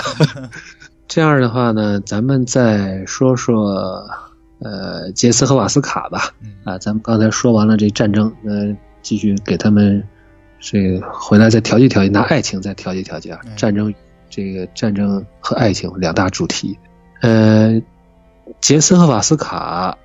[1.08, 4.06] 这样的话呢，咱们再说说
[4.60, 6.34] 呃杰斯和瓦斯卡吧。
[6.66, 10.04] 啊，咱们刚才说完了这战争，呃，继续给他们
[10.60, 13.40] 这回来再调节调节，拿爱情再调节调节啊。
[13.56, 13.94] 战争，
[14.30, 16.78] 这个战争和爱情两大主题。
[17.22, 17.82] 呃，
[18.60, 19.98] 杰斯和瓦斯卡。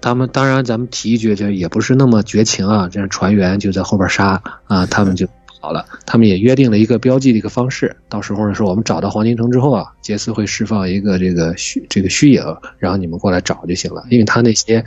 [0.00, 2.88] 他们当然，咱们提一句，就也不是那么绝情啊。
[2.88, 5.26] 这样船员就在后边杀啊，他们就
[5.60, 5.84] 跑了。
[6.04, 12.42] 他们也约定了一个标记的一个方式，到时候呢，说我们找到黄金城之后啊，杰斯会释放一个这个虚这个虚影，
[12.78, 14.04] 然后你们过来找就行了。
[14.10, 14.84] 因为他那些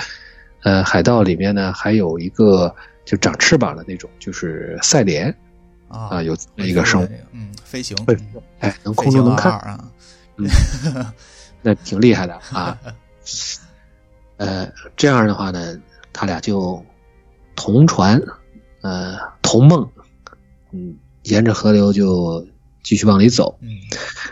[0.63, 2.73] 呃海盗里面呢，还有一个
[3.05, 5.33] 就长翅膀的那种，就是赛莲
[5.87, 7.97] 啊，有一个生物，嗯，飞行，
[8.59, 9.83] 哎，能空中能看啊，
[10.37, 10.47] 嗯，
[11.61, 12.77] 那挺厉害的啊。
[14.39, 15.77] 呃，这样的话呢，
[16.13, 16.83] 他俩就
[17.55, 18.21] 同船，
[18.81, 19.89] 呃，同梦，
[20.71, 22.47] 嗯，沿着河流就
[22.81, 23.59] 继续往里走。
[23.61, 23.69] 嗯，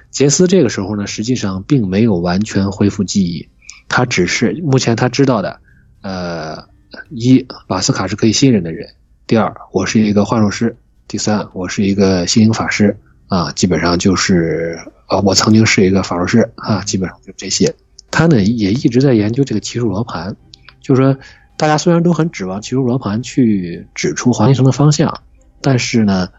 [0.10, 3.50] 杰斯这个时候呢，实际上并没有完全恢复记忆，
[3.90, 5.60] 他只是目前他知道的，
[6.02, 6.70] 呃，
[7.10, 8.88] 一瓦斯卡是可以信任的人；
[9.28, 10.70] 第二，我是一个幻术师；
[11.08, 12.98] 第三，我是一个心灵法师。
[13.28, 17.76] 啊，基本上就是啊，我曾经是一个法术师啊，基本上就这些。
[18.18, 20.36] 他呢也一直在研究这个奇数罗盘，
[20.82, 21.16] 就是说，
[21.56, 25.22] 大家虽然都很指望奇数罗盘去指出黄金城的方向，
[25.62, 26.30] 但是呢，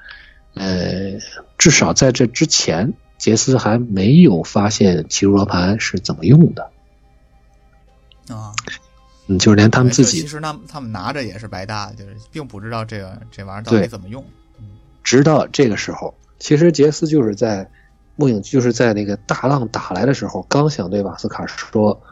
[0.55, 1.21] 呃，
[1.57, 6.69] 至少在这之前，杰斯还没有发现奇数罗盘是怎么用的。
[8.29, 8.53] 啊，
[9.29, 14.25] 嗯，就是连他们自己，其实他们他们拿着也是白搭，就是并不知道这个这玩意儿到底怎么用。
[15.05, 17.71] 直到这个时候，其实杰斯就是在。
[18.19, 22.03] 木影就是在那个大浪打来的时候，刚想对瓦斯卡说：“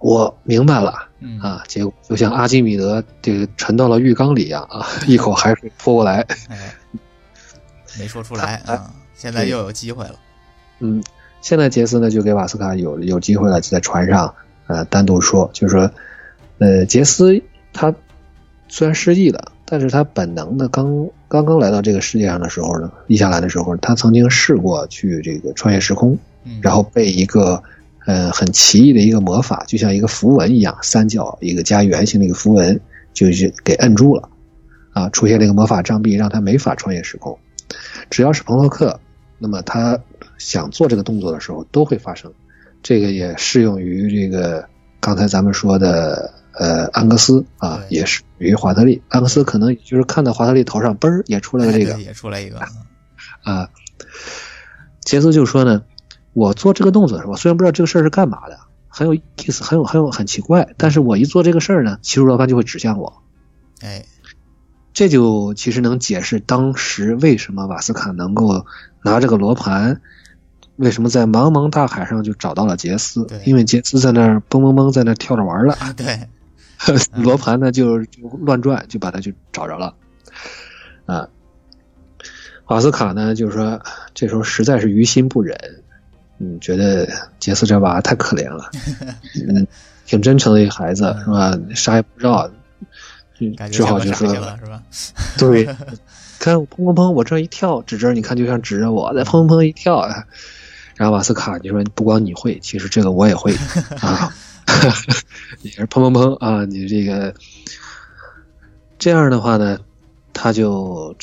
[0.00, 1.06] 我明白了。”
[1.42, 6.26] 啊，结果就像阿基米德这个沉到了浴缸里一样啊， 一口海水泼过来，
[8.00, 8.90] 没说出来 啊。
[9.14, 10.14] 现在又有机会了。
[10.78, 11.04] 嗯，
[11.42, 14.34] 现在杰斯呢就给瓦斯卡有有机会了，就在船上
[14.66, 15.90] 呃单独说，就是说，
[16.58, 17.38] 呃，杰斯
[17.74, 17.94] 他
[18.68, 19.52] 虽然失忆了。
[19.70, 26.18] 但是他本能的刚刚刚来到这个世界上的时候呢，伊夏兰的时候，他曾经试过去这个穿越时空，
[26.60, 27.62] 然后被一个
[28.04, 32.80] 呃很奇异的一个魔法，就像一个符文一样，三角一个加圆形的一个符文，
[33.14, 34.28] 就是给摁住了，
[34.92, 37.38] 啊，出现了一个魔法障壁，让他没法穿越时空。
[38.10, 38.98] 只要是彭洛克，
[39.38, 39.96] 那么他
[40.36, 42.28] 想做这个动作的时候都会发生。
[42.82, 44.64] 这个也适用于这个
[44.98, 46.28] 刚才咱们说的。
[46.60, 49.00] 呃，安格斯啊，也是于华特利。
[49.08, 52.60] 安格斯可能就是看到华特利头上嘣儿也出来了这个，也出来一个
[53.44, 53.70] 啊。
[55.00, 55.82] 杰斯就说呢，
[56.34, 63.22] 我做这个动作的时候，虽然不知道这个事儿是干嘛的，很有意思，很有很有很奇怪，但是我一做这个事儿呢，奇数罗盘就会指向我。
[63.80, 64.04] 哎，
[64.92, 68.66] 这就其实能解释当时为什么瓦斯卡能够
[69.02, 70.02] 拿这个罗盘，
[70.76, 75.74] 为什么在茫茫大海上就找到了杰斯，因为杰斯在那儿蹦蹦蹦在那跳着玩了。
[75.96, 76.28] 对。
[77.12, 79.94] 罗盘呢就就乱转，就把他就找着了，
[81.06, 81.28] 啊，
[82.66, 83.80] 瓦斯卡呢就是说
[84.14, 85.58] 这时候实在是于心不忍，
[86.38, 88.70] 嗯，觉得杰斯这娃太可怜了，
[89.48, 89.66] 嗯，
[90.06, 91.58] 挺真诚的一个孩子是吧？
[91.74, 92.50] 啥也不知道，
[93.70, 94.82] 只好就说，是吧？
[95.38, 95.64] 对，
[96.38, 100.06] 看砰砰砰，我这一跳指着你看，就像指着我在砰砰砰一跳，
[100.96, 103.54] 然后瓦斯卡就说不光你会，其实这个我也会
[104.00, 104.34] 啊。
[105.62, 106.64] 也是砰砰砰啊！
[106.64, 107.34] 你这个
[108.98, 109.78] 这样的话呢，
[110.32, 111.14] 他就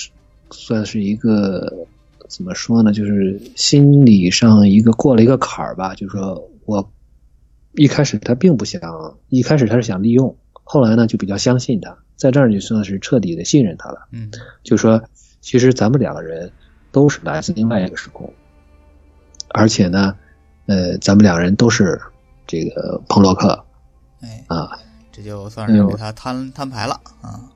[0.51, 1.87] 算是一个
[2.27, 2.91] 怎么说呢？
[2.93, 5.95] 就是心理上一个过了一个坎儿吧。
[5.95, 6.91] 就是说我
[7.73, 8.81] 一开始他并不想，
[9.29, 14.07] 一开始他是想利用，后来呢就比较相信他，在这儿就算是彻底的信任他了。
[14.11, 14.31] 嗯，
[14.63, 15.01] 就说
[15.41, 16.51] 其实咱们两个人
[16.91, 18.31] 都是来自另外一个时空，
[19.49, 20.15] 而且呢，
[20.67, 21.99] 呃，咱们两个人都是。
[22.47, 23.65] 这个彭洛克，
[24.21, 24.79] 哎啊，
[25.11, 27.51] 这就算是给他摊摊牌了啊。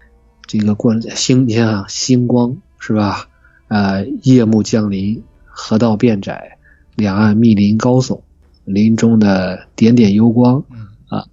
[0.45, 3.29] 这个过星天啊，星光是吧？
[3.69, 6.57] 呃，夜幕降临，河道变窄，
[6.95, 8.19] 两岸密林高耸，
[8.65, 10.61] 林中的点点幽光，
[11.07, 11.25] 啊，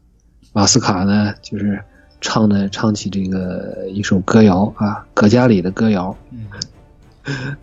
[0.53, 1.83] 马斯卡呢，就是
[2.21, 6.17] 唱的唱起这个一首歌谣啊，葛加里的歌谣，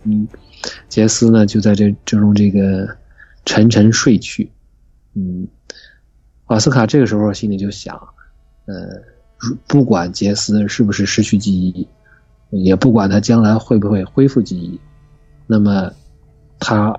[0.02, 0.28] 嗯，
[0.90, 2.86] 杰斯呢就在这这种这个
[3.46, 4.52] 沉沉睡去，
[5.14, 5.48] 嗯。
[6.46, 7.96] 瓦斯卡这个时候心里就想，
[8.66, 8.74] 呃，
[9.66, 11.88] 不管杰斯是不是失去记忆，
[12.50, 14.80] 也不管他将来会不会恢复记忆，
[15.46, 15.90] 那么
[16.58, 16.98] 他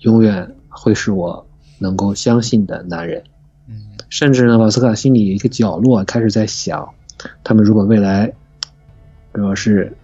[0.00, 1.46] 永远会是我
[1.78, 3.22] 能够相信的男人。
[3.66, 6.88] 嗯，甚至呢，瓦斯卡心里一个角落开始在想，
[7.42, 8.32] 他们如果未来
[9.32, 9.96] 如果是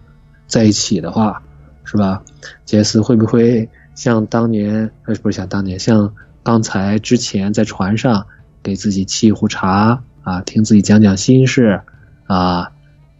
[0.46, 1.42] 在一起的话，
[1.84, 2.22] 是吧？
[2.64, 8.26] 杰斯会不会像当年，呃，不是像当年，像刚才之前在船上
[8.62, 11.80] 给自己沏一壶茶啊，听自己讲讲心事
[12.26, 12.70] 啊，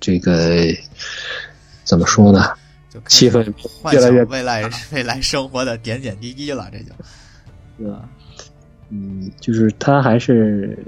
[0.00, 0.66] 这个
[1.84, 2.52] 怎么说呢？
[3.06, 3.42] 气氛
[3.90, 6.92] 越来越未来未来生活的点点滴滴了，这就，
[7.78, 8.06] 对吧？
[8.90, 10.78] 嗯，就是他还是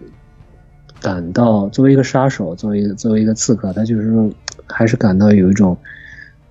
[1.00, 4.30] 感到作为一个杀手，作为一个作为一个刺客，他就是说
[4.66, 5.74] 还是感到有一种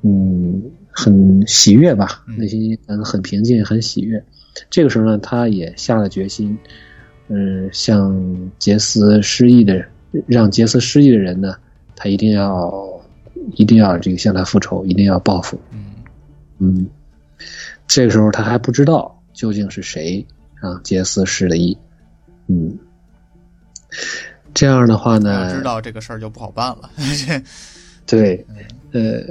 [0.01, 4.25] 嗯很喜悦吧，内心嗯很平静，很喜悦。
[4.71, 6.57] 这个时候呢，他也下了决心，
[7.27, 9.85] 嗯，像杰斯失忆的
[10.27, 11.55] 让杰斯失忆的人呢，
[11.95, 13.01] 他一定要
[13.55, 15.59] 一定要这个向他复仇，一定要报复。
[15.71, 15.85] 嗯
[16.59, 16.87] 嗯，
[17.87, 20.25] 这个时候他还不知道究竟是谁。
[20.61, 21.77] 让，杰斯失了忆，
[22.47, 22.79] 嗯，
[24.53, 26.89] 这样的话呢，知道这个事儿就不好办了。
[28.07, 28.45] 对，
[28.93, 29.21] 呃，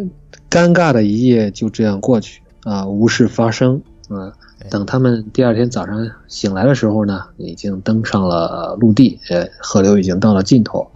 [0.50, 3.82] 尴尬的一夜就这样过去啊，无事发生
[4.14, 4.32] 啊。
[4.70, 10.90] 等他们第二天早上醒来的时候呢，已经登上了陆地，呃，河流已经到了尽头，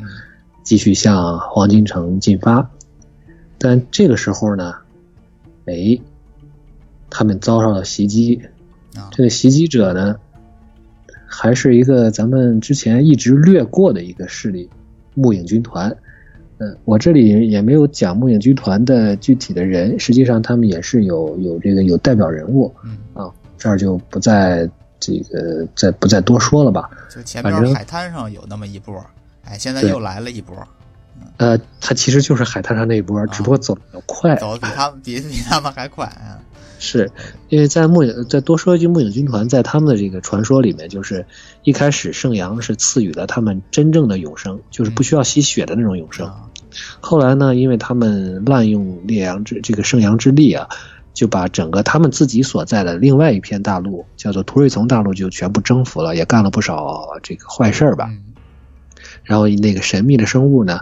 [0.63, 2.71] 继续向黄金城进发。
[3.59, 4.75] 但这个时候呢，
[5.65, 5.99] 哎，
[7.11, 8.41] 他们遭到了袭击，
[9.11, 10.17] 这个袭击者呢。
[11.29, 14.71] 还是一个咱们之前一直略过的一个势力——
[15.13, 15.95] 木影军团。
[16.59, 22.75] 嗯，我这里也没有讲木影军团的具体的人，实际上他们也是有有这个有代表人物。
[22.83, 26.91] 嗯啊，这儿就不再这个再不再多说了吧。
[27.11, 29.05] 就前面海滩上有那么一波，
[29.45, 30.57] 哎，现在又来了一波。
[31.39, 36.41] 呃，他其实就是海滩上那一波，只不过走的快，走的比他们比比他们还快啊。
[36.79, 37.11] 是，
[37.49, 41.25] 因为在木影再多说一句，木影军团在他们的这个传说里面，就是
[41.63, 46.31] 一开始圣阳是赐予了他们真正的永生，就是不需要吸血的那种永生。
[47.01, 50.69] 后来呢，因为他们滥用烈阳之这个圣阳之力啊，
[51.15, 58.11] 就把整个他们自己所在的另外一片大陆，叫做图瑞丛大陆，就全部征服了，也干了不少这个坏事儿吧。
[59.25, 60.81] 然后那个神秘的生物呢，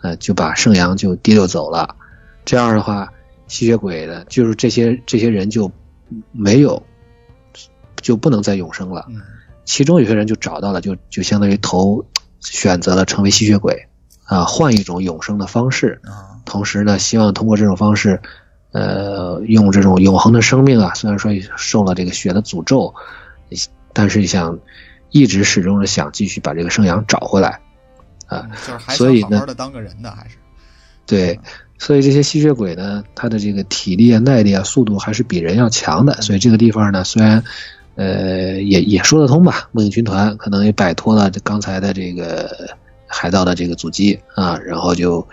[0.00, 1.96] 呃，就把圣阳就提溜走了。
[2.44, 3.10] 这样的话。
[3.46, 5.70] 吸血鬼的，就是这些这些人就
[6.32, 6.82] 没有，
[8.00, 9.06] 就不能再永生了。
[9.64, 12.04] 其中有些人就找到了，就就相当于投
[12.40, 13.88] 选择了成为吸血鬼
[14.24, 16.00] 啊，换一种永生的方式。
[16.44, 18.20] 同时呢，希望通过这种方式，
[18.72, 22.94] 呃，用这种永恒的生命啊，虽然说受了这个血的诅咒，
[23.92, 24.58] 但是想
[25.10, 27.60] 一直始终的想继续把这个圣阳找回来
[28.26, 28.46] 啊。
[28.66, 30.36] 就是还想好好的当个人的，还是
[31.06, 31.38] 对。
[31.76, 36.22] 所以这些吸血鬼呢，他的这个体力啊、耐力啊、速度还是比人要强的。
[36.22, 37.42] 所以这个地方呢，虽然，
[37.96, 39.68] 呃，也也说得通吧。
[39.72, 45.26] 梦影军团可能也摆脱了刚才的这个海盗的这个阻击啊，然后就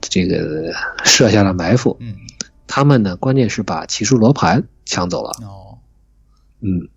[0.00, 0.72] 这个
[1.02, 1.96] 设下了埋伏。
[1.98, 2.14] 嗯，
[2.66, 5.30] 他们呢，关键是把骑术罗盘抢走了。
[5.42, 5.78] 哦，
[6.60, 6.88] 嗯，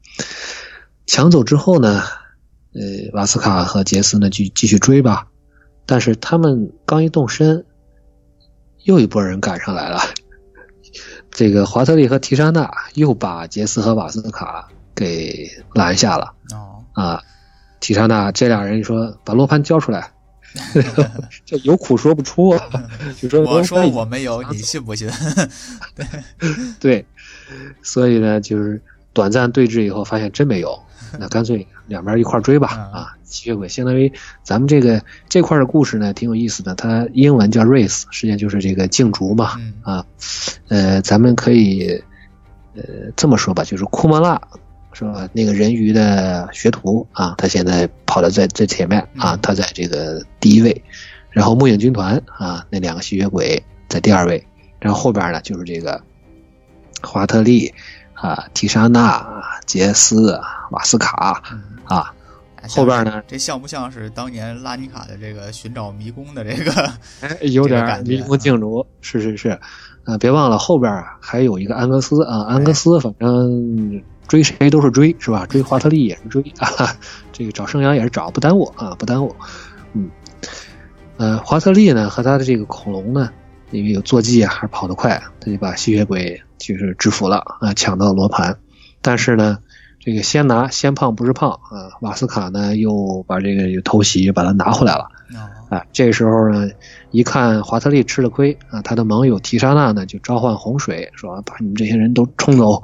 [1.07, 2.03] 抢走之后呢，
[2.73, 2.81] 呃，
[3.13, 5.27] 瓦斯卡和杰斯呢，继继续追吧。
[5.85, 7.65] 但是他们刚一动身。
[8.87, 9.99] 又一波人赶上来了，
[11.29, 16.33] 这个华特利和提莎娜又把杰斯和瓦斯卡给拦下了。
[16.53, 17.21] 哦啊，
[17.81, 20.09] 提莎娜这俩人说把罗盘交出来，
[21.45, 22.57] 这有苦说不出，
[23.21, 25.11] 就说我说我没有，你信不信？
[25.93, 26.07] 对
[26.79, 27.05] 对，
[27.83, 30.79] 所以呢，就是短暂对峙以后，发现真没有。
[31.19, 33.13] 那干脆两边一块追吧啊！
[33.23, 36.73] 吸血鬼相当于咱们这个这块的故事呢，挺有意思的。
[36.75, 40.05] 它英文叫 race，实际上就是这个竞逐嘛啊。
[40.69, 42.01] 呃，咱们可以
[42.75, 42.83] 呃
[43.15, 44.41] 这么说吧，就是库莫拉
[44.93, 45.29] 是吧？
[45.33, 50.83] 那个人鱼的学徒啊，他现在跑的在最前面啊，他在这个第一位。
[51.29, 54.45] 然后木影军团啊，那两个吸血鬼在第二位。
[54.79, 56.01] 然后后边呢，就是这个
[57.01, 57.73] 华特利。
[58.19, 60.41] 啊，提莎娜、杰斯、
[60.71, 61.41] 瓦斯卡
[61.85, 62.13] 啊，
[62.69, 63.21] 后边呢？
[63.27, 66.91] 这像不像是当年拉尼卡的这个寻找迷宫的这个？
[67.21, 69.59] 哎，有点迷宫竞逐，是是是。
[70.03, 75.45] 啊，别忘了后边啊还有一个安格斯啊，安格斯反正追谁都是追，是吧？
[75.45, 76.95] 追华特利也是追 啊，
[77.33, 79.35] 这个找圣阳也是找，不耽误啊，不耽误。
[79.93, 80.09] 嗯，
[81.17, 83.29] 呃，华特利呢和他的这个恐龙呢，
[83.71, 86.41] 因为有坐骑啊，还是跑得快，他就把吸血鬼。
[86.57, 88.57] 就是制服了啊，抢到罗盘，
[88.99, 89.59] 但是呢，
[90.07, 95.05] 这个先拿先胖不是胖啊，瓦斯卡呢又把这个偷袭把他拿回来了
[95.67, 95.85] 啊。
[95.91, 96.69] 这个时候呢，
[97.11, 102.81] 一看华特利吃了亏啊，他的盟友提莎娜呢就召唤洪水，说把你们这些人都冲走。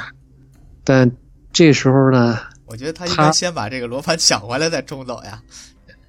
[0.82, 1.12] 但
[1.52, 5.42] 这时候呢，我觉得他应该先把这个罗盘抢回来再冲走呀。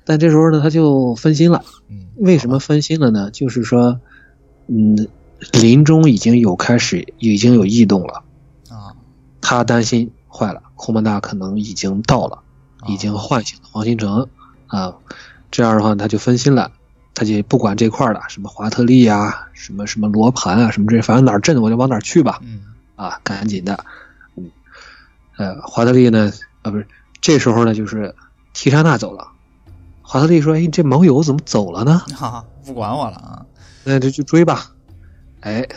[0.06, 1.62] 但这时候呢，他就分心了。
[1.90, 3.30] 嗯，为什么分心了呢？
[3.32, 4.00] 就是说，
[4.68, 5.10] 嗯，
[5.52, 8.24] 林中已经有开始已经有异动了
[8.70, 8.96] 啊，
[9.42, 12.38] 他担心坏了，库曼纳可能已经到了，
[12.86, 14.28] 已经唤醒了黄新城
[14.68, 14.94] 啊。
[15.50, 16.72] 这样的话，他就分心了，
[17.16, 22.40] 他就不管这块了，什么华特利啊，什么什么罗盘啊，什么这，反正哪儿震我就往哪儿去吧。
[22.44, 22.60] 嗯，
[22.96, 23.84] 啊，赶紧的。
[24.36, 24.52] 嗯，
[25.38, 26.32] 呃，华特利呢，
[26.62, 26.86] 啊，不是，
[27.20, 28.14] 这时候呢，就是
[28.54, 29.30] 提沙纳走了。
[30.02, 32.00] 华特利说：“哎，这盟友怎么走了呢？
[32.16, 33.46] 哈，不管我了啊！
[33.84, 34.72] 那就去追吧。”
[35.42, 35.68] 哎，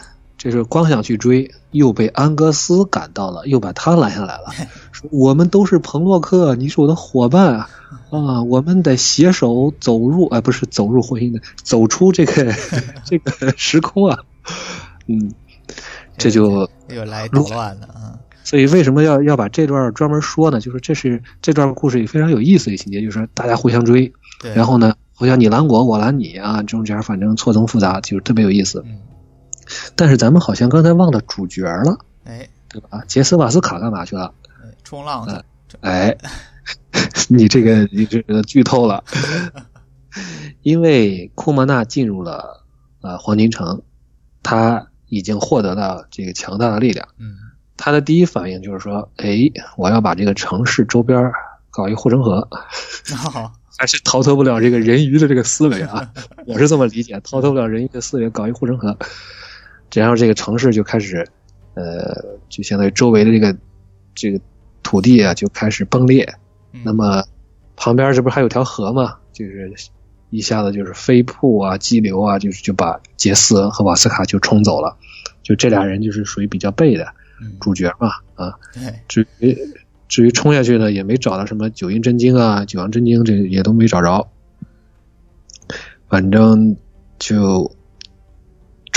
[0.43, 4.45] 这是光想去追，又被安格斯赶到了，又把他拦下来了。
[4.91, 7.68] 说：“我们都是彭洛克，你是我的伙伴啊！
[8.09, 12.55] 啊，我们得携手走入，哎，不是走入婚姻的，走出这个
[13.05, 14.18] 这个时空啊！
[15.09, 15.30] 嗯，
[16.16, 18.16] 这就又来捣乱了啊！
[18.43, 20.59] 所以为什么要要把这段专门说呢？
[20.59, 24.11] 就是这是这段故事里非常有意思的情节，就是大家互相追。”
[24.55, 28.82] 然后呢，互相你拦我，我拦你啊，中间反正错综复杂，就是特别有意思。
[28.86, 28.97] 嗯，
[29.96, 33.02] 但是咱们好像刚才忘了主角了，哎，对吧？
[33.06, 34.32] 杰斯瓦斯卡干嘛去了？
[34.84, 35.76] 冲浪去。
[35.80, 36.16] 哎，
[37.28, 39.04] 你这个你这个剧透了，
[40.62, 42.64] 因为库莫纳进入了
[43.00, 43.82] 呃黄金城，
[44.42, 47.08] 他已经获得了这个强大的力量。
[47.18, 47.36] 嗯，
[47.76, 49.38] 他的第一反应就是说，哎，
[49.76, 51.30] 我要把这个城市周边
[51.70, 52.48] 搞一护城河。
[53.78, 56.12] 还是逃脱不了这个人鱼的这个思维啊，
[56.46, 58.94] 我是这么理解，逃脱不了人鱼的思维，搞一护城河，
[59.95, 61.26] 然后这个城市就开始，
[61.74, 63.57] 呃，就相当于周围的这个
[64.14, 64.41] 这个
[64.82, 66.28] 土地啊就开始崩裂，
[66.84, 67.24] 那么
[67.76, 69.16] 旁边这不是还有条河吗？
[69.32, 69.72] 就是
[70.30, 74.97] 一下子就是飞瀑啊、激流啊，就是就把杰斯和瓦斯卡就冲走了，
[75.43, 77.07] 就这俩人就是属于比较背的
[77.61, 78.59] 主角嘛啊，
[79.09, 79.57] 至于。
[80.11, 84.26] 至于冲下去呢，也没找到什么九阴真经啊、九阳真经，这也都没找着。
[86.09, 86.76] 反正
[87.20, 87.70] 就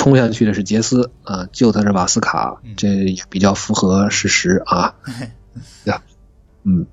[0.04, 4.94] 冲下去的是杰斯啊，救他是瓦斯卡，这也比较符合事实啊。
[5.86, 6.02] 呀，
[6.64, 6.86] 嗯，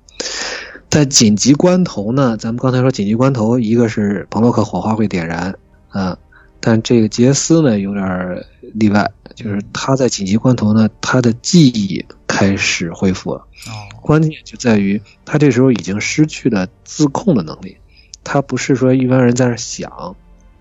[0.89, 5.53] 在紧急关头呢，咱们刚才说紧急关头，一个是彭洛克火花会点燃
[5.89, 6.17] 啊，
[6.61, 12.05] 但这个杰斯呢有点例外，就是他在紧急关头呢，他的记忆。
[12.27, 13.45] 开始恢复了，
[14.01, 17.75] 关键就在于他这时候已经失去了自控的能力。
[18.23, 20.15] 他不是说一般人在那想，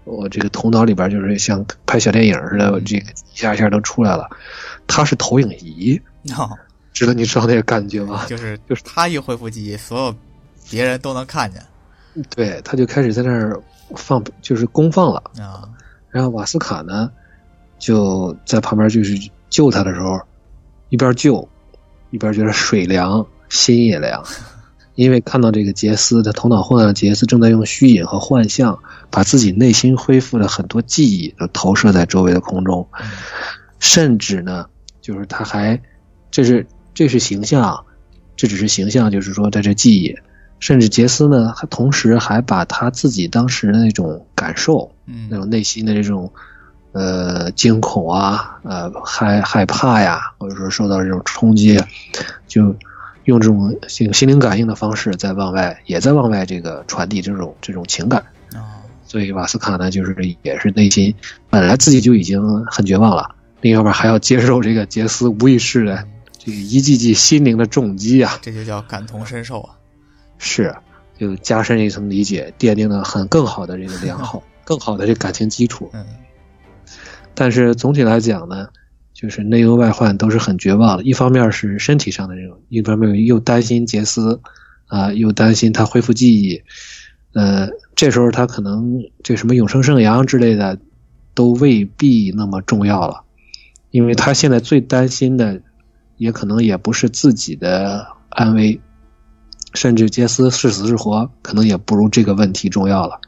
[0.04, 4.28] 我这个头脑里边就是像拍小电影似的，这个一下一下都出来了。
[4.86, 6.00] 他是投影仪，
[6.92, 8.24] 知道你知道那个感觉吗？
[8.28, 10.14] 就是 就是他一恢复记忆，所有
[10.70, 11.62] 别人都能看见。
[12.34, 13.60] 对，他就开始在那儿
[13.96, 15.68] 放，就是公放了啊。
[16.10, 17.10] 然后瓦斯卡呢，
[17.78, 19.16] 就在旁边就是
[19.48, 20.20] 救他的时候，
[20.88, 21.48] 一边救。
[22.12, 24.20] 一边觉得水凉，心也凉，
[25.00, 28.78] 因为看到这个杰斯他头脑混乱的杰斯正在用虚影和幻象，
[29.10, 32.86] 把自己内心恢复的很多记忆都投射在周围的空中，
[33.78, 34.66] 甚至呢，
[35.00, 35.80] 就是他还，
[36.30, 37.84] 这是这是形象，
[38.36, 40.14] 这只是形象，就是说在这记忆，
[40.58, 44.92] 甚至杰斯呢，他同时还把他自己当时的那种感受，
[45.30, 46.30] 那种内心的这种。
[46.92, 51.80] 呃，惊恐啊，呃，害害怕呀，或者说受到这种冲击，
[52.48, 52.74] 就
[53.30, 58.22] 用这种心心灵感应的方式在往外，也在往外这个传递这种这种情感。
[59.06, 61.14] 所以瓦斯卡呢，就是也是内心
[61.48, 66.06] 本来自己就已经很绝望了，另一方面还要接受这个杰斯无意识的
[66.38, 69.74] 这个一记记心灵的重击啊，这就叫感同身受啊。
[70.38, 70.74] 是，
[71.18, 75.90] 就加深一层理解，奠定了很更好的这个良好、 更好的这感情基础。
[75.92, 76.04] 嗯。
[77.34, 78.68] 但是总体来讲呢，
[79.20, 81.04] 就是内忧外患都是很绝望的。
[81.04, 84.40] 一方面是身体上的这种，一方面又担心杰斯，
[84.86, 86.62] 啊，又担心他恢复记忆。
[87.34, 90.78] 呃，这时候他可能这什么永生圣阳之类的，
[91.34, 93.24] 都未必那么重要了，
[93.90, 95.60] 因为他现在最担心的，
[96.16, 98.80] 也可能也不是自己的安危，
[99.74, 103.20] 甚至杰斯是死是活，可能也不如这个问题重要了。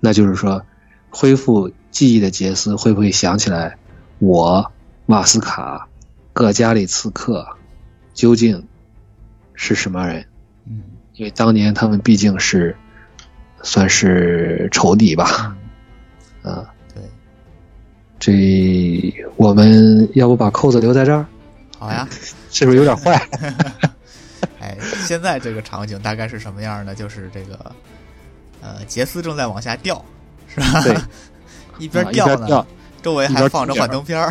[0.00, 0.62] 那就是说，
[1.10, 1.70] 恢复。
[1.90, 3.76] 记忆的杰斯会不会想起来，
[4.18, 4.70] 我
[5.08, 5.88] 瓦斯卡，
[6.34, 7.46] 各加里刺客，
[8.12, 8.62] 究竟
[9.54, 10.26] 是什么人？
[10.66, 10.82] 嗯，
[11.14, 12.76] 因为当年他们毕竟是
[13.62, 15.56] 算是仇敌吧。
[16.42, 17.02] 啊，对。
[18.18, 21.26] 这我们要不把扣子留在这儿？
[21.78, 22.06] 好呀。
[22.52, 23.14] 是不是有点坏？
[24.60, 26.94] 哎，现在这个场景大概是什么样呢？
[26.94, 27.72] 就是这个，
[28.60, 30.04] 呃，杰斯正在往下掉，
[30.48, 30.82] 是吧？
[30.82, 30.94] 对。
[31.78, 32.66] 一边掉呢，
[33.00, 34.30] 周围还放着幻灯片儿。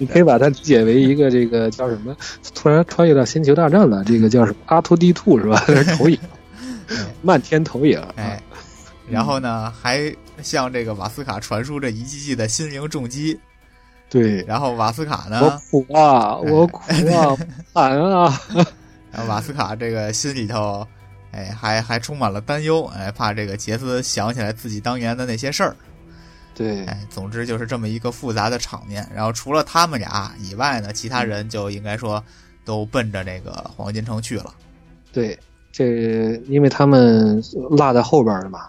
[0.00, 2.16] 你可以把它理解为一个这个叫什么？
[2.54, 4.58] 突然穿越到星球大战了，这个叫什么？
[4.64, 5.62] 阿图地兔是吧？
[5.98, 6.18] 投影，
[7.20, 8.02] 漫天投影。
[8.16, 8.42] 哎，
[9.10, 10.10] 然后呢，还
[10.42, 13.38] 向这个瓦斯卡传输着一记记的心灵重击。
[14.08, 15.60] 对，然后瓦斯卡呢？
[15.70, 16.80] 我苦啊，我苦
[17.14, 17.36] 啊，
[17.74, 18.40] 惨啊！
[19.12, 20.86] 然后瓦斯卡这个心里头，
[21.32, 25.76] 哎，还还充满了担忧，哎，怕这个杰斯想起来自己当年的那些事儿。
[26.60, 29.08] 对，哎，总之就是这么一个复杂的场面。
[29.14, 32.22] 然后除了他们俩以外呢，其他人就应该说
[32.66, 34.52] 都奔着这个黄金城去了。
[35.10, 35.38] 对，
[35.72, 38.66] 这因为他们落在后边了嘛，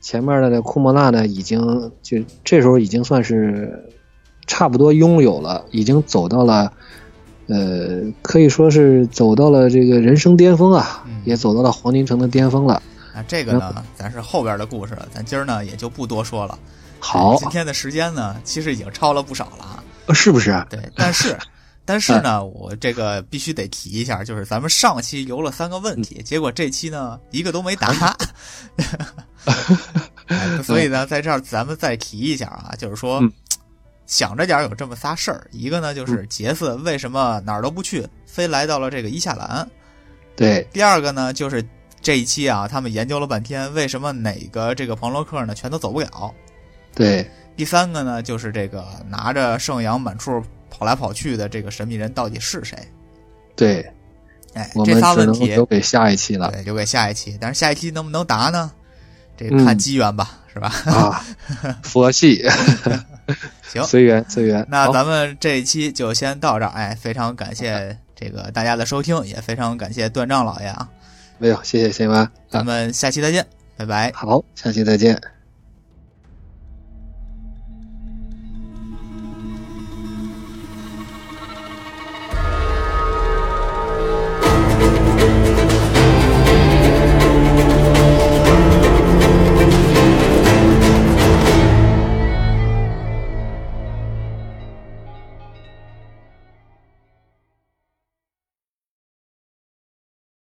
[0.00, 3.84] 前面的那库莫纳呢，已经就这时候已经算是
[4.46, 6.72] 差不多拥有了，已经走到了。
[7.48, 12.82] 呃，可以说是走到了这个人生巅峰啊，也走到了黄金城的巅峰了。
[13.14, 16.58] 啊，这个呢，咱是后边的故事了，咱今儿呢也就不多说了。
[17.06, 19.84] 好，今天的时间呢，其实已经超了不少了啊。
[20.12, 20.66] 是不是？
[20.68, 21.38] 对，但是，
[21.86, 28.16] 但是呢，我这个必须得提一下，就是咱们上期留了三个问题，结果这期呢一个都没答。
[30.64, 33.22] 所以呢，在这儿咱们再提一下啊，就是说。
[34.08, 39.68] 想着点有这么仨事儿，一个呢就是杰斯为什么哪儿都不去，非来到了这个伊夏兰。
[40.36, 40.64] 对。
[40.72, 41.60] 第二个呢就是
[42.00, 46.32] 这一期啊，他们研究了半天，为什么哪个这个朋洛克呢全都走不了。
[46.96, 47.30] 对。
[47.56, 52.76] 第三个呢就是这个拿着圣阳满处跑来跑去的这个神秘人到底是谁？
[53.54, 53.88] 对。
[54.54, 56.50] 哎，这仨问题留给下一期了。
[56.50, 57.36] 对，留给下一期。
[57.38, 58.72] 但是下一期能不能答呢？
[59.36, 60.72] 这看机缘吧，是吧？
[60.86, 61.22] 啊，
[61.82, 62.42] 佛系。
[63.68, 64.66] 行，随缘随缘。
[64.70, 66.70] 那咱们这一期就先到这儿。
[66.70, 70.88] 哎，非常感谢这个大家的收听，也非常感谢段丈老爷啊。
[71.36, 72.30] 没有，谢谢谢妈。
[72.48, 74.10] 咱们下期再见，拜拜。
[74.14, 75.35] 好，下期再见。